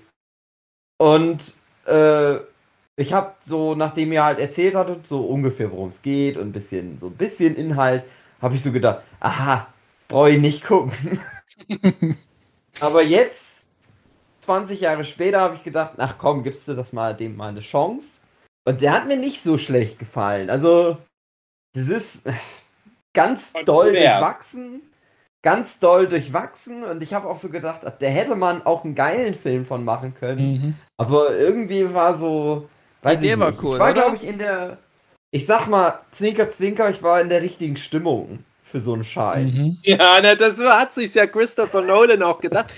[0.98, 1.40] Und
[1.86, 2.36] äh,
[2.96, 6.52] ich hab so, nachdem ihr halt erzählt hattet, so ungefähr worum es geht und ein
[6.52, 8.04] bisschen, so ein bisschen Inhalt,
[8.40, 9.66] habe ich so gedacht, aha,
[10.12, 11.20] brauche ich nicht gucken.
[12.80, 13.66] Aber jetzt,
[14.40, 17.60] 20 Jahre später, habe ich gedacht, ach komm, gibst du das mal dem mal eine
[17.60, 18.20] Chance.
[18.64, 20.50] Und der hat mir nicht so schlecht gefallen.
[20.50, 20.98] Also,
[21.74, 22.24] das ist
[23.12, 23.92] ganz doll Kontrovers.
[23.92, 24.82] durchwachsen.
[25.42, 26.84] Ganz doll durchwachsen.
[26.84, 29.84] Und ich habe auch so gedacht, ach, der hätte man auch einen geilen Film von
[29.84, 30.52] machen können.
[30.52, 30.74] Mhm.
[30.96, 32.68] Aber irgendwie war so.
[33.02, 33.62] Weiß ich war nicht.
[33.62, 34.78] cool, ich war, glaube ich, in der.
[35.32, 39.52] Ich sag mal, Zwinker, Zwinker, ich war in der richtigen Stimmung für so einen Scheiß.
[39.54, 39.78] Mhm.
[39.84, 42.72] Ja, na, das hat sich ja Christopher Nolan auch gedacht.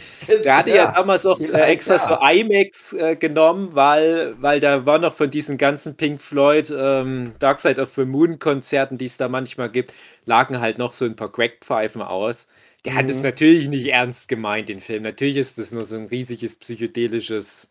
[0.44, 1.98] Der hatte ja, damals auch äh, Ja, extra klar.
[1.98, 7.34] so IMAX äh, genommen, weil, weil da war noch von diesen ganzen Pink Floyd ähm,
[7.40, 9.92] Dark Side of the Moon Konzerten, die es da manchmal gibt,
[10.24, 12.48] lagen halt noch so ein paar Crackpfeifen aus.
[12.86, 13.10] Der hat Mhm.
[13.10, 15.02] es natürlich nicht ernst gemeint, den Film.
[15.02, 17.70] Natürlich ist das nur so ein riesiges psychedelisches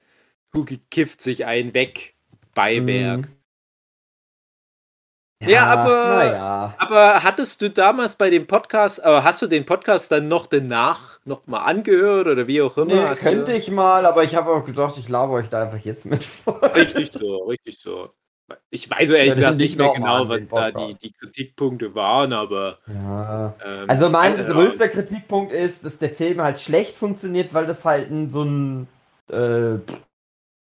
[0.54, 2.16] Hugi kifft sich ein weg
[2.56, 3.30] Beiwerk.
[3.30, 3.43] Mhm.
[5.48, 6.74] Ja, aber- Naja.
[6.78, 11.20] Aber hattest du damals bei dem Podcast, aber hast du den Podcast dann noch danach
[11.26, 13.10] noch mal angehört oder wie auch immer?
[13.10, 13.58] Nee, könnte du...
[13.58, 16.62] ich mal, aber ich habe auch gedacht, ich laber euch da einfach jetzt mit vor.
[16.76, 18.10] Richtig so, richtig so.
[18.70, 21.96] Ich weiß so ehrlich Ja, gesagt nicht mehr nochmal genau, was da die, die Kritikpunkte
[21.96, 22.78] waren, aber.
[22.88, 23.54] Ja.
[23.66, 27.86] Ähm, Also mein äh, größter Kritikpunkt ist, dass der Film halt schlecht funktioniert, weil das
[27.86, 28.88] halt ein, so ein
[29.32, 29.76] äh,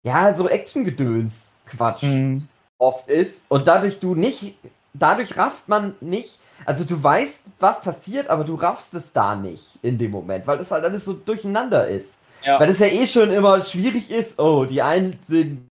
[0.03, 2.49] ja, so Action-Gedöns Quatsch Mhm.
[2.81, 4.57] Oft ist und dadurch du nicht,
[4.95, 9.79] dadurch rafft man nicht, also du weißt, was passiert, aber du raffst es da nicht
[9.83, 12.15] in dem Moment, weil das halt alles so durcheinander ist.
[12.45, 12.59] Ja.
[12.59, 15.69] Weil es ja eh schon immer schwierig ist, oh, die einen sind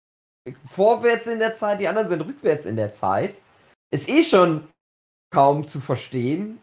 [0.71, 3.35] vorwärts in der Zeit, die anderen sind rückwärts in der Zeit.
[3.93, 4.67] Ist eh schon
[5.33, 6.61] kaum zu verstehen.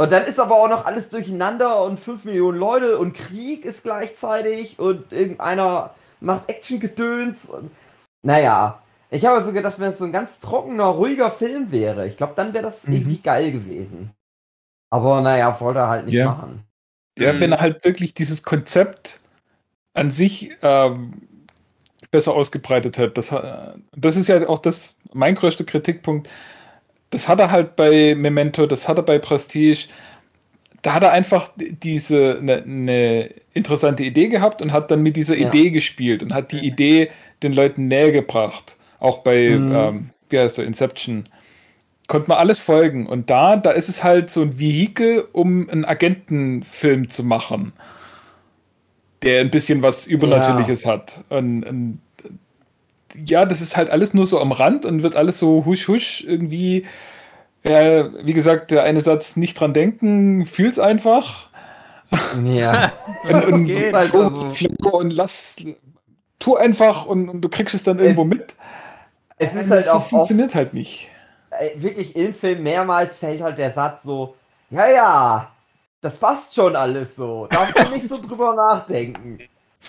[0.00, 3.82] Und dann ist aber auch noch alles durcheinander und 5 Millionen Leute und Krieg ist
[3.82, 7.46] gleichzeitig und irgendeiner macht Action-Gedöns.
[7.46, 7.70] und-
[8.24, 8.80] Naja,
[9.12, 12.32] ich habe so gedacht, wenn es so ein ganz trockener, ruhiger Film wäre, ich glaube,
[12.36, 12.94] dann wäre das Mhm.
[12.94, 14.10] irgendwie geil gewesen.
[14.90, 16.26] Aber naja, wollte er halt nicht Ja.
[16.26, 16.64] machen.
[17.18, 17.40] Ja, Mhm.
[17.40, 19.20] wenn er halt wirklich dieses Konzept
[19.94, 21.22] an sich ähm,
[22.10, 23.16] besser ausgebreitet hat.
[23.18, 23.34] Das,
[23.94, 26.28] das ist ja auch das, mein größter Kritikpunkt.
[27.10, 29.88] Das hat er halt bei Memento, das hat er bei Prestige.
[30.82, 35.36] Da hat er einfach diese eine ne interessante Idee gehabt und hat dann mit dieser
[35.36, 35.48] Ja.
[35.48, 37.10] Idee gespielt und hat die Idee
[37.42, 38.76] den Leuten näher gebracht.
[39.02, 39.74] Auch bei, Mhm.
[39.74, 41.24] ähm, wie heißt der, Inception.
[42.06, 43.06] Konnte man alles folgen.
[43.06, 47.72] Und da, da ist es halt so ein Vehikel, um einen Agentenfilm zu machen,
[49.22, 51.24] der ein bisschen was Übernatürliches hat.
[51.30, 51.98] Und, und
[53.26, 56.22] ja, das ist halt alles nur so am Rand und wird alles so husch husch
[56.24, 56.86] irgendwie.
[57.64, 61.48] Ja, wie gesagt, der eine Satz nicht dran denken, fühl's einfach.
[62.44, 62.92] Ja.
[63.28, 63.92] Und, und, geht.
[63.94, 64.50] halt und, so.
[64.50, 65.56] Flow und lass,
[66.38, 68.54] tu einfach und, und du kriegst es dann irgendwo mit.
[69.42, 71.08] Es ist halt das auch oft, funktioniert halt nicht.
[71.76, 74.34] wirklich im Film mehrmals fällt halt der Satz so,
[74.70, 75.52] ja, ja,
[76.00, 77.46] das passt schon alles so.
[77.48, 79.38] Darfst du nicht so drüber nachdenken.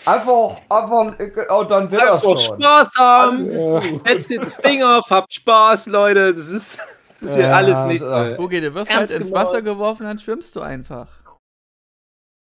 [0.06, 1.16] Einfach, einfach,
[1.50, 2.40] oh, dann wird er Einfach schon.
[2.40, 3.52] Spaß haben.
[3.52, 3.80] Ja.
[3.80, 4.08] gut.
[4.08, 6.34] Setzt das Ding auf, habt Spaß, Leute.
[6.34, 6.80] Das ist,
[7.22, 8.08] das ist ja, Ja, alles nicht so.
[8.10, 8.36] so.
[8.36, 9.32] Boogie, du wirst Ernst halt ins.
[9.32, 11.08] Wasser geworfen, dann schwimmst du einfach.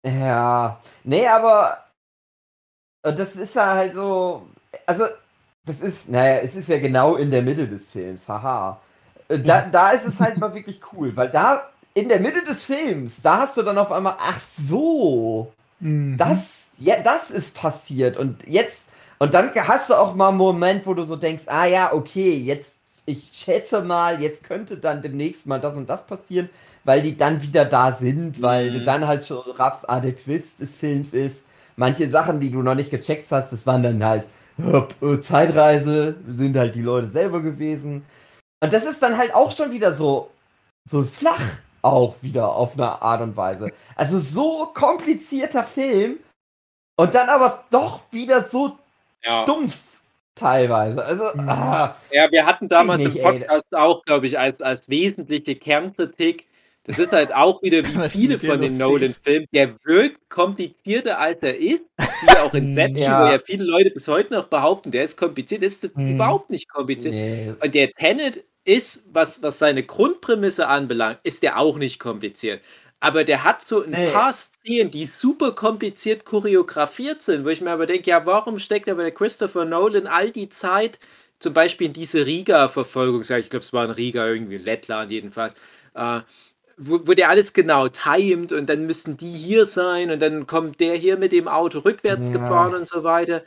[0.06, 1.84] Ja, nee, aber
[3.02, 4.46] und das ist ja halt so,
[4.86, 5.06] also
[5.68, 8.80] das ist, naja, es ist ja genau in der Mitte des Films, haha.
[9.28, 12.64] Äh, Da, da ist es halt mal wirklich cool, weil da in der Mitte des
[12.64, 16.18] Films, da hast du dann auf einmal, ach so, Mhm.
[16.18, 18.86] das, ja, das ist passiert und jetzt,
[19.18, 22.36] und dann hast du auch mal einen Moment, wo du so denkst, ah ja, okay,
[22.38, 26.50] jetzt, ich schätze mal, jetzt könnte dann demnächst mal das und das passieren,
[26.84, 28.84] weil die dann wieder da sind, weil du Mhm.
[28.84, 31.44] dann halt schon raffst, ah, der Twist des Films ist,
[31.76, 34.26] manche Sachen, die du noch nicht gecheckt hast, das waren dann halt
[35.20, 38.04] Zeitreise, sind halt die Leute selber gewesen.
[38.62, 40.30] Und das ist dann halt auch schon wieder so,
[40.88, 41.40] so flach
[41.82, 43.70] auch wieder auf eine Art und Weise.
[43.94, 46.18] Also so komplizierter Film
[46.96, 48.78] und dann aber doch wieder so
[49.24, 49.42] Ja.
[49.42, 49.78] stumpf
[50.34, 51.04] teilweise.
[51.04, 54.88] Also, ah, Ja, wir hatten damals Ich nicht, im Podcast auch, glaube ich, als, als
[54.88, 56.46] wesentliche Kernkritik.
[56.84, 58.78] Das ist halt auch wieder wie viele von den?
[58.78, 59.46] Nolan-Filmen.
[59.52, 61.82] Der wirkt komplizierter, als er ist.
[62.22, 63.26] Wie auch Inception, Ja.
[63.26, 65.62] wo ja viele Leute bis heute noch behaupten, der ist kompliziert.
[65.62, 66.14] Das ist Mhm.
[66.14, 67.12] überhaupt nicht kompliziert.
[67.14, 67.52] nee.
[67.62, 72.62] Und der Tenet ist, was, was seine Grundprämisse anbelangt, ist der auch nicht kompliziert.
[73.00, 74.10] Aber der hat so ein Nee.
[74.10, 78.88] paar Szenen, die super kompliziert choreografiert sind, wo ich mir aber denke, ja, warum steckt
[78.88, 80.98] aber der Christopher Nolan all die Zeit,
[81.38, 85.54] zum Beispiel in diese Riga-Verfolgung, ich glaube, es war in Riga, irgendwie in Lettland jedenfalls,
[85.94, 86.20] äh,
[86.78, 90.80] wo, wo der alles genau timet und dann müssen die hier sein und dann kommt
[90.80, 92.34] der hier mit dem Auto rückwärts Ja.
[92.34, 93.42] gefahren und so weiter.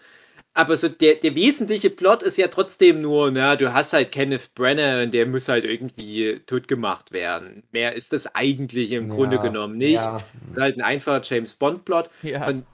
[0.54, 4.54] Aber so der, der wesentliche Plot ist ja trotzdem nur, na, du hast halt Kenneth
[4.54, 7.64] Brenner und der muss halt irgendwie tot gemacht werden.
[7.72, 9.94] Mehr ist das eigentlich im Grunde Ja, genommen nicht.
[9.94, 10.18] Ja.
[10.18, 12.10] Ist halt ein einfacher James Bond Plot.
[12.22, 12.48] Ja.
[12.48, 12.66] Und-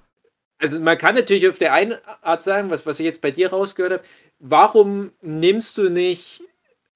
[0.59, 3.49] Also man kann natürlich auf der einen Art sagen, was, was ich jetzt bei dir
[3.51, 4.03] rausgehört habe,
[4.39, 6.41] warum nimmst du nicht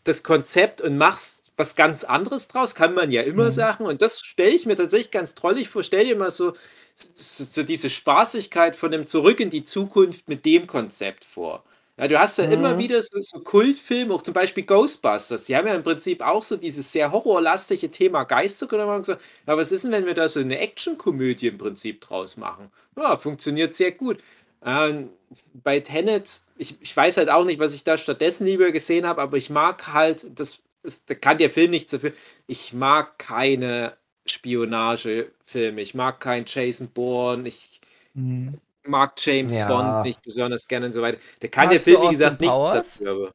[0.03, 2.75] das Konzept und machst was ganz anderes draus?
[2.75, 3.51] Kann man ja immer Mhm.
[3.51, 3.85] sagen.
[3.85, 5.83] Und das stelle ich mir tatsächlich ganz trollig vor.
[5.83, 6.53] Stell dir mal so,
[6.95, 11.63] so, so diese Spaßigkeit von dem Zurück in die Zukunft mit dem Konzept vor.
[11.97, 12.51] Ja, du hast ja Mhm.
[12.51, 15.45] immer wieder so, so Kultfilme, auch zum Beispiel Ghostbusters.
[15.45, 19.21] Die haben ja im Prinzip auch so dieses sehr horrorlastige Thema Geister genommen und gesagt,
[19.47, 22.71] ja, was ist denn, wenn wir da so eine Actionkomödie im Prinzip draus machen?
[22.97, 24.19] Ja, funktioniert sehr gut.
[24.63, 25.09] Ähm,
[25.53, 29.21] bei Tenet, ich, ich weiß halt auch nicht, was ich da stattdessen lieber gesehen habe,
[29.21, 32.13] aber ich mag halt, das, ist, da kann der Film nichts dafür,
[32.47, 37.81] ich mag keine Spionagefilme, ich mag keinen Jason Bourne, ich
[38.15, 38.59] Mhm.
[38.85, 39.65] mag James Ja.
[39.65, 41.19] Bond nicht besonders gerne und so weiter.
[41.39, 42.71] Da kann Magst der Film, wie gesagt, nichts Powers?
[42.71, 43.11] dafür.
[43.11, 43.33] Aber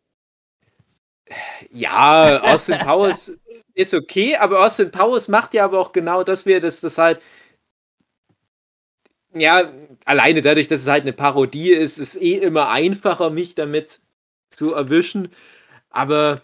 [1.73, 3.33] ja, Austin Powers
[3.75, 6.99] ist okay, aber Austin Powers macht ja aber auch genau das, wie er das, das
[6.99, 7.21] halt
[9.35, 9.73] ja,
[10.05, 14.01] alleine dadurch, dass es halt eine Parodie ist, ist eh immer einfacher, mich damit
[14.49, 15.29] zu erwischen.
[15.91, 16.43] Aber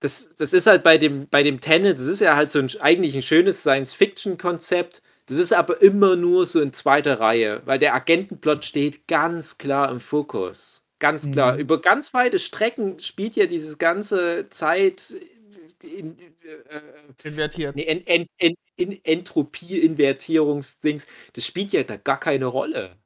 [0.00, 2.70] das, das ist halt bei dem, bei dem Tenet, das ist ja halt so ein,
[2.80, 5.02] eigentlich ein schönes Science-Fiction-Konzept.
[5.26, 9.90] Das ist aber immer nur so in zweiter Reihe, weil der Agentenplot steht ganz klar
[9.90, 10.86] im Fokus.
[10.98, 11.54] Ganz klar.
[11.54, 11.60] Mhm.
[11.60, 15.14] Über ganz weite Strecken spielt ja dieses ganze Zeit.
[15.82, 16.80] In, äh,
[17.24, 17.76] Invertiert.
[17.76, 22.96] En, en, en, in Entropie-Invertierungsdings, das spielt ja da gar keine Rolle.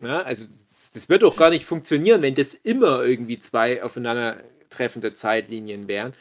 [0.00, 5.14] Ja, also das, das wird auch gar nicht funktionieren, wenn das immer irgendwie zwei aufeinandertreffende
[5.14, 6.14] Zeitlinien wären.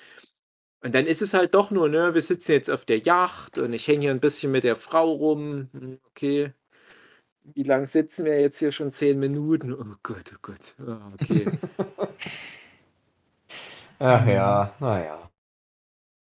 [0.82, 3.74] Und dann ist es halt doch nur, ne, wir sitzen jetzt auf der Yacht und
[3.74, 5.70] ich hänge hier ein bisschen mit der Frau rum.
[5.74, 6.54] Hm, Okay.
[7.54, 8.92] Wie lange sitzen wir jetzt hier schon?
[8.92, 9.74] Zehn Minuten?
[9.74, 10.76] Oh Gott, oh Gott.
[10.86, 11.52] Ah, okay.
[14.00, 15.30] Ach ja, naja.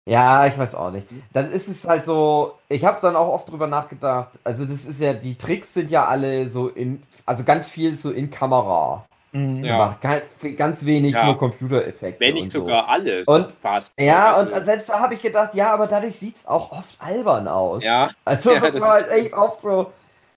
[0.05, 1.07] Ja, ich weiß auch nicht.
[1.33, 5.01] Dann ist es halt so, ich habe dann auch oft drüber nachgedacht, also das ist
[5.01, 9.63] ja, die Tricks sind ja alle so in, also ganz viel so in Kamera Mhm.
[9.63, 9.97] Ja.
[10.01, 11.25] Ganz, wenig Ja.
[11.25, 12.19] nur Computereffekte.
[12.19, 12.59] Wenn und nicht so.
[12.59, 13.27] sogar alles.
[13.27, 13.93] Und- fast.
[13.99, 16.95] Ja, Also, und selbst da habe ich gedacht, ja, aber dadurch sieht es auch oft
[16.99, 17.83] albern aus.
[17.83, 19.91] ja, Also Ja, das, das- war halt echt oft so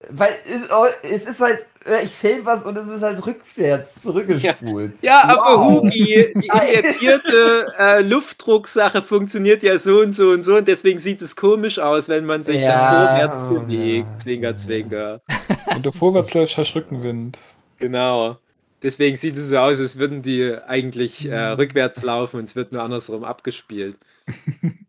[0.08, 1.64] weil es, oh, es ist halt, äh,
[2.02, 4.94] ich film was und es ist halt rückwärts zurückgespult.
[5.02, 5.82] Ja, aber Wow.
[5.82, 11.22] Hugi, die invertierte äh, Luftdrucksache funktioniert ja so und so und so und deswegen sieht
[11.22, 14.08] es komisch aus, wenn man sich Ja, da vorwärts oh, bewegt.
[14.08, 14.18] ja.
[14.18, 15.22] Zwinker, zwinker.
[15.66, 17.38] Wenn du vorwärts läufst, hast Rückenwind.
[17.78, 18.38] Genau.
[18.82, 22.72] Deswegen sieht es so aus, als würden die eigentlich äh, rückwärts laufen und es wird
[22.72, 23.98] nur andersrum abgespielt.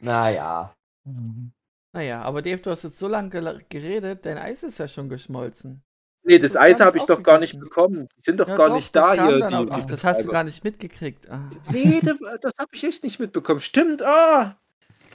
[0.00, 0.74] Naja.
[1.04, 1.52] Mhm.
[1.98, 3.28] Naja, aber Dave, du hast jetzt so lange
[3.68, 5.82] geredet, dein Eis ist ja schon geschmolzen.
[6.22, 8.06] Nee, das ist Eis habe ich doch gar nicht bekommen.
[8.16, 9.46] Die sind doch Ja, gar doch, nicht das da hier.
[9.48, 11.28] Die, auch- die Ach, das hast du gar nicht mitgekriegt.
[11.28, 11.50] Ah.
[11.72, 13.58] Nee, das, das habe ich echt nicht mitbekommen.
[13.58, 14.54] Stimmt, ah.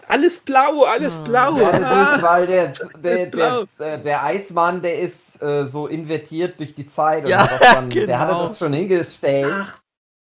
[0.09, 1.21] Alles blau, alles Ah.
[1.23, 1.57] blau.
[1.57, 2.15] Ja, das ah.
[2.15, 3.63] ist, weil der, der, ist blau.
[3.79, 7.23] der, der Eismann, der ist äh, so invertiert durch die Zeit.
[7.23, 8.17] Und Ja, hat das dann, Der genau.
[8.17, 9.65] hatte das schon hingestellt,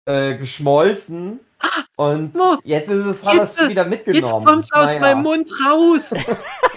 [0.05, 1.41] äh, geschmolzen.
[1.97, 4.45] Und Oh, jetzt ist es, hat es jetzt, wieder Jetzt mitgenommen.
[4.45, 4.99] kommt's aus Naja.
[5.01, 6.11] meinem Mund raus.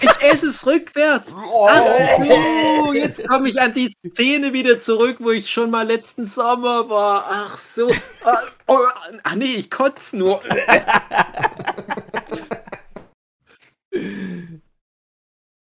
[0.01, 1.33] Ich esse es rückwärts.
[1.47, 1.83] Oh, Ach
[2.17, 6.89] so, jetzt komme ich an die Szene wieder zurück, wo ich schon mal letzten Sommer
[6.89, 7.25] war.
[7.29, 7.89] Ach so.
[8.25, 8.79] Ah, oh,
[9.23, 10.41] ach nee, ich kotze nur.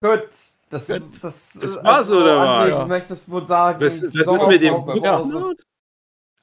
[0.03, 0.29] Gut.
[0.71, 1.03] Das, Gut.
[1.21, 2.79] das, Das war's, oder André, was?
[2.79, 5.57] Du möchtest wohl sagen, Was, was ist mit dem Sommerpause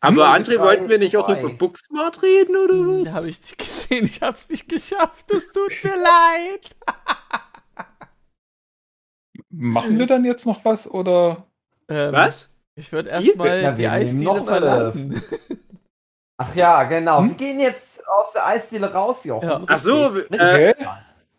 [0.04, 3.14] Hm, Aber die André, wollten wir nicht auch über Booksmart reden, oder Hm, was?
[3.16, 5.32] Habe ich nicht gesehen, ich habe es nicht geschafft.
[5.32, 6.76] Es tut mir leid.
[9.50, 11.48] Machen wir dann jetzt noch was oder?
[11.90, 12.52] Ähm, Was?
[12.76, 15.24] Ich würde erstmal die Eisdiele verlassen.
[16.38, 17.22] Ach ja, genau.
[17.22, 17.30] Hm?
[17.30, 19.50] Wir gehen jetzt aus der Eisdiele raus, Jochen.
[19.50, 19.64] Ja.
[19.66, 20.76] Ach so, äh, Okay.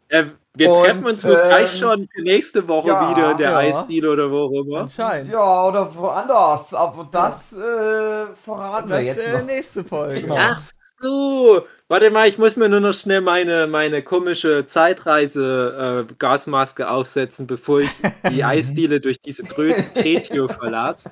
[0.09, 0.25] äh,
[0.59, 3.51] wir Und, treffen uns wohl gleich ähm, schon für nächste Woche ja, wieder in der
[3.51, 3.59] ja.
[3.59, 4.81] Eisdiele oder wo auch immer.
[4.81, 5.33] Anscheinend.
[5.33, 6.75] Ja, oder woanders.
[6.75, 10.23] Aber das äh, verraten wir Das jetzt äh, nächste Folge.
[10.23, 10.37] Genau.
[10.39, 10.61] Ach
[11.01, 11.63] so.
[11.91, 17.89] Warte mal, ich muss mir nur noch schnell meine, meine komische Zeitreise-Gasmaske aufsetzen, bevor ich
[18.31, 21.11] die Eisdiele durch diese Drehtür verlasse.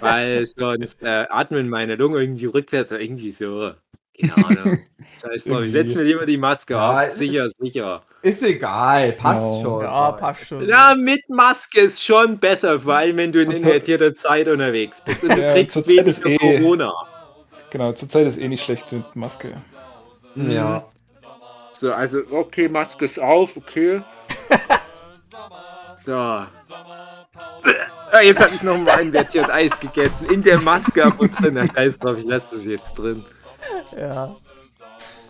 [0.00, 3.72] Weil sonst äh, atmen meine Lungen irgendwie rückwärts oder irgendwie so.
[4.20, 4.78] Keine Ahnung.
[5.22, 5.64] Scheiß drauf.
[5.64, 7.00] Ich setze mir lieber die Maske Ja, auf.
[7.06, 8.02] es ist- Sicher, sicher.
[8.22, 9.62] Ist egal, passt Genau.
[9.62, 9.82] schon.
[9.84, 10.68] Ja, passt schon.
[10.68, 15.22] Ja, mit Maske ist schon besser, vor allem wenn du in invertierter Zeit unterwegs bist
[15.24, 16.92] und du Ja, kriegst weniger eh- Corona.
[17.70, 19.56] Genau, zurzeit ist eh nicht schlecht mit Maske.
[20.34, 20.84] Ja.
[21.72, 24.00] So, also, okay, Maske ist auf, okay.
[26.04, 26.14] So.
[26.14, 26.46] Ah,
[28.22, 30.26] Jetzt habe ich noch mal invertiert Eis gegessen.
[30.30, 31.70] In der Maske ab und drin.
[31.74, 33.24] Scheiß drauf, ich lasse das jetzt drin.
[33.98, 34.34] Ja.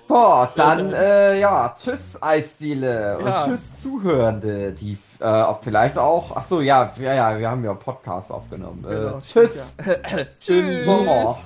[0.09, 3.45] So, dann, äh, ja, tschüss Eisdiele und Ja.
[3.45, 8.31] tschüss Zuhörende, die äh, vielleicht auch, ach so, ja, ja, ja, wir haben ja Podcast
[8.31, 8.87] aufgenommen.
[8.89, 10.24] Genau, äh, tschüss, stimmt, ja.
[10.41, 10.87] Tschüss.
[10.87, 11.39] Sommer.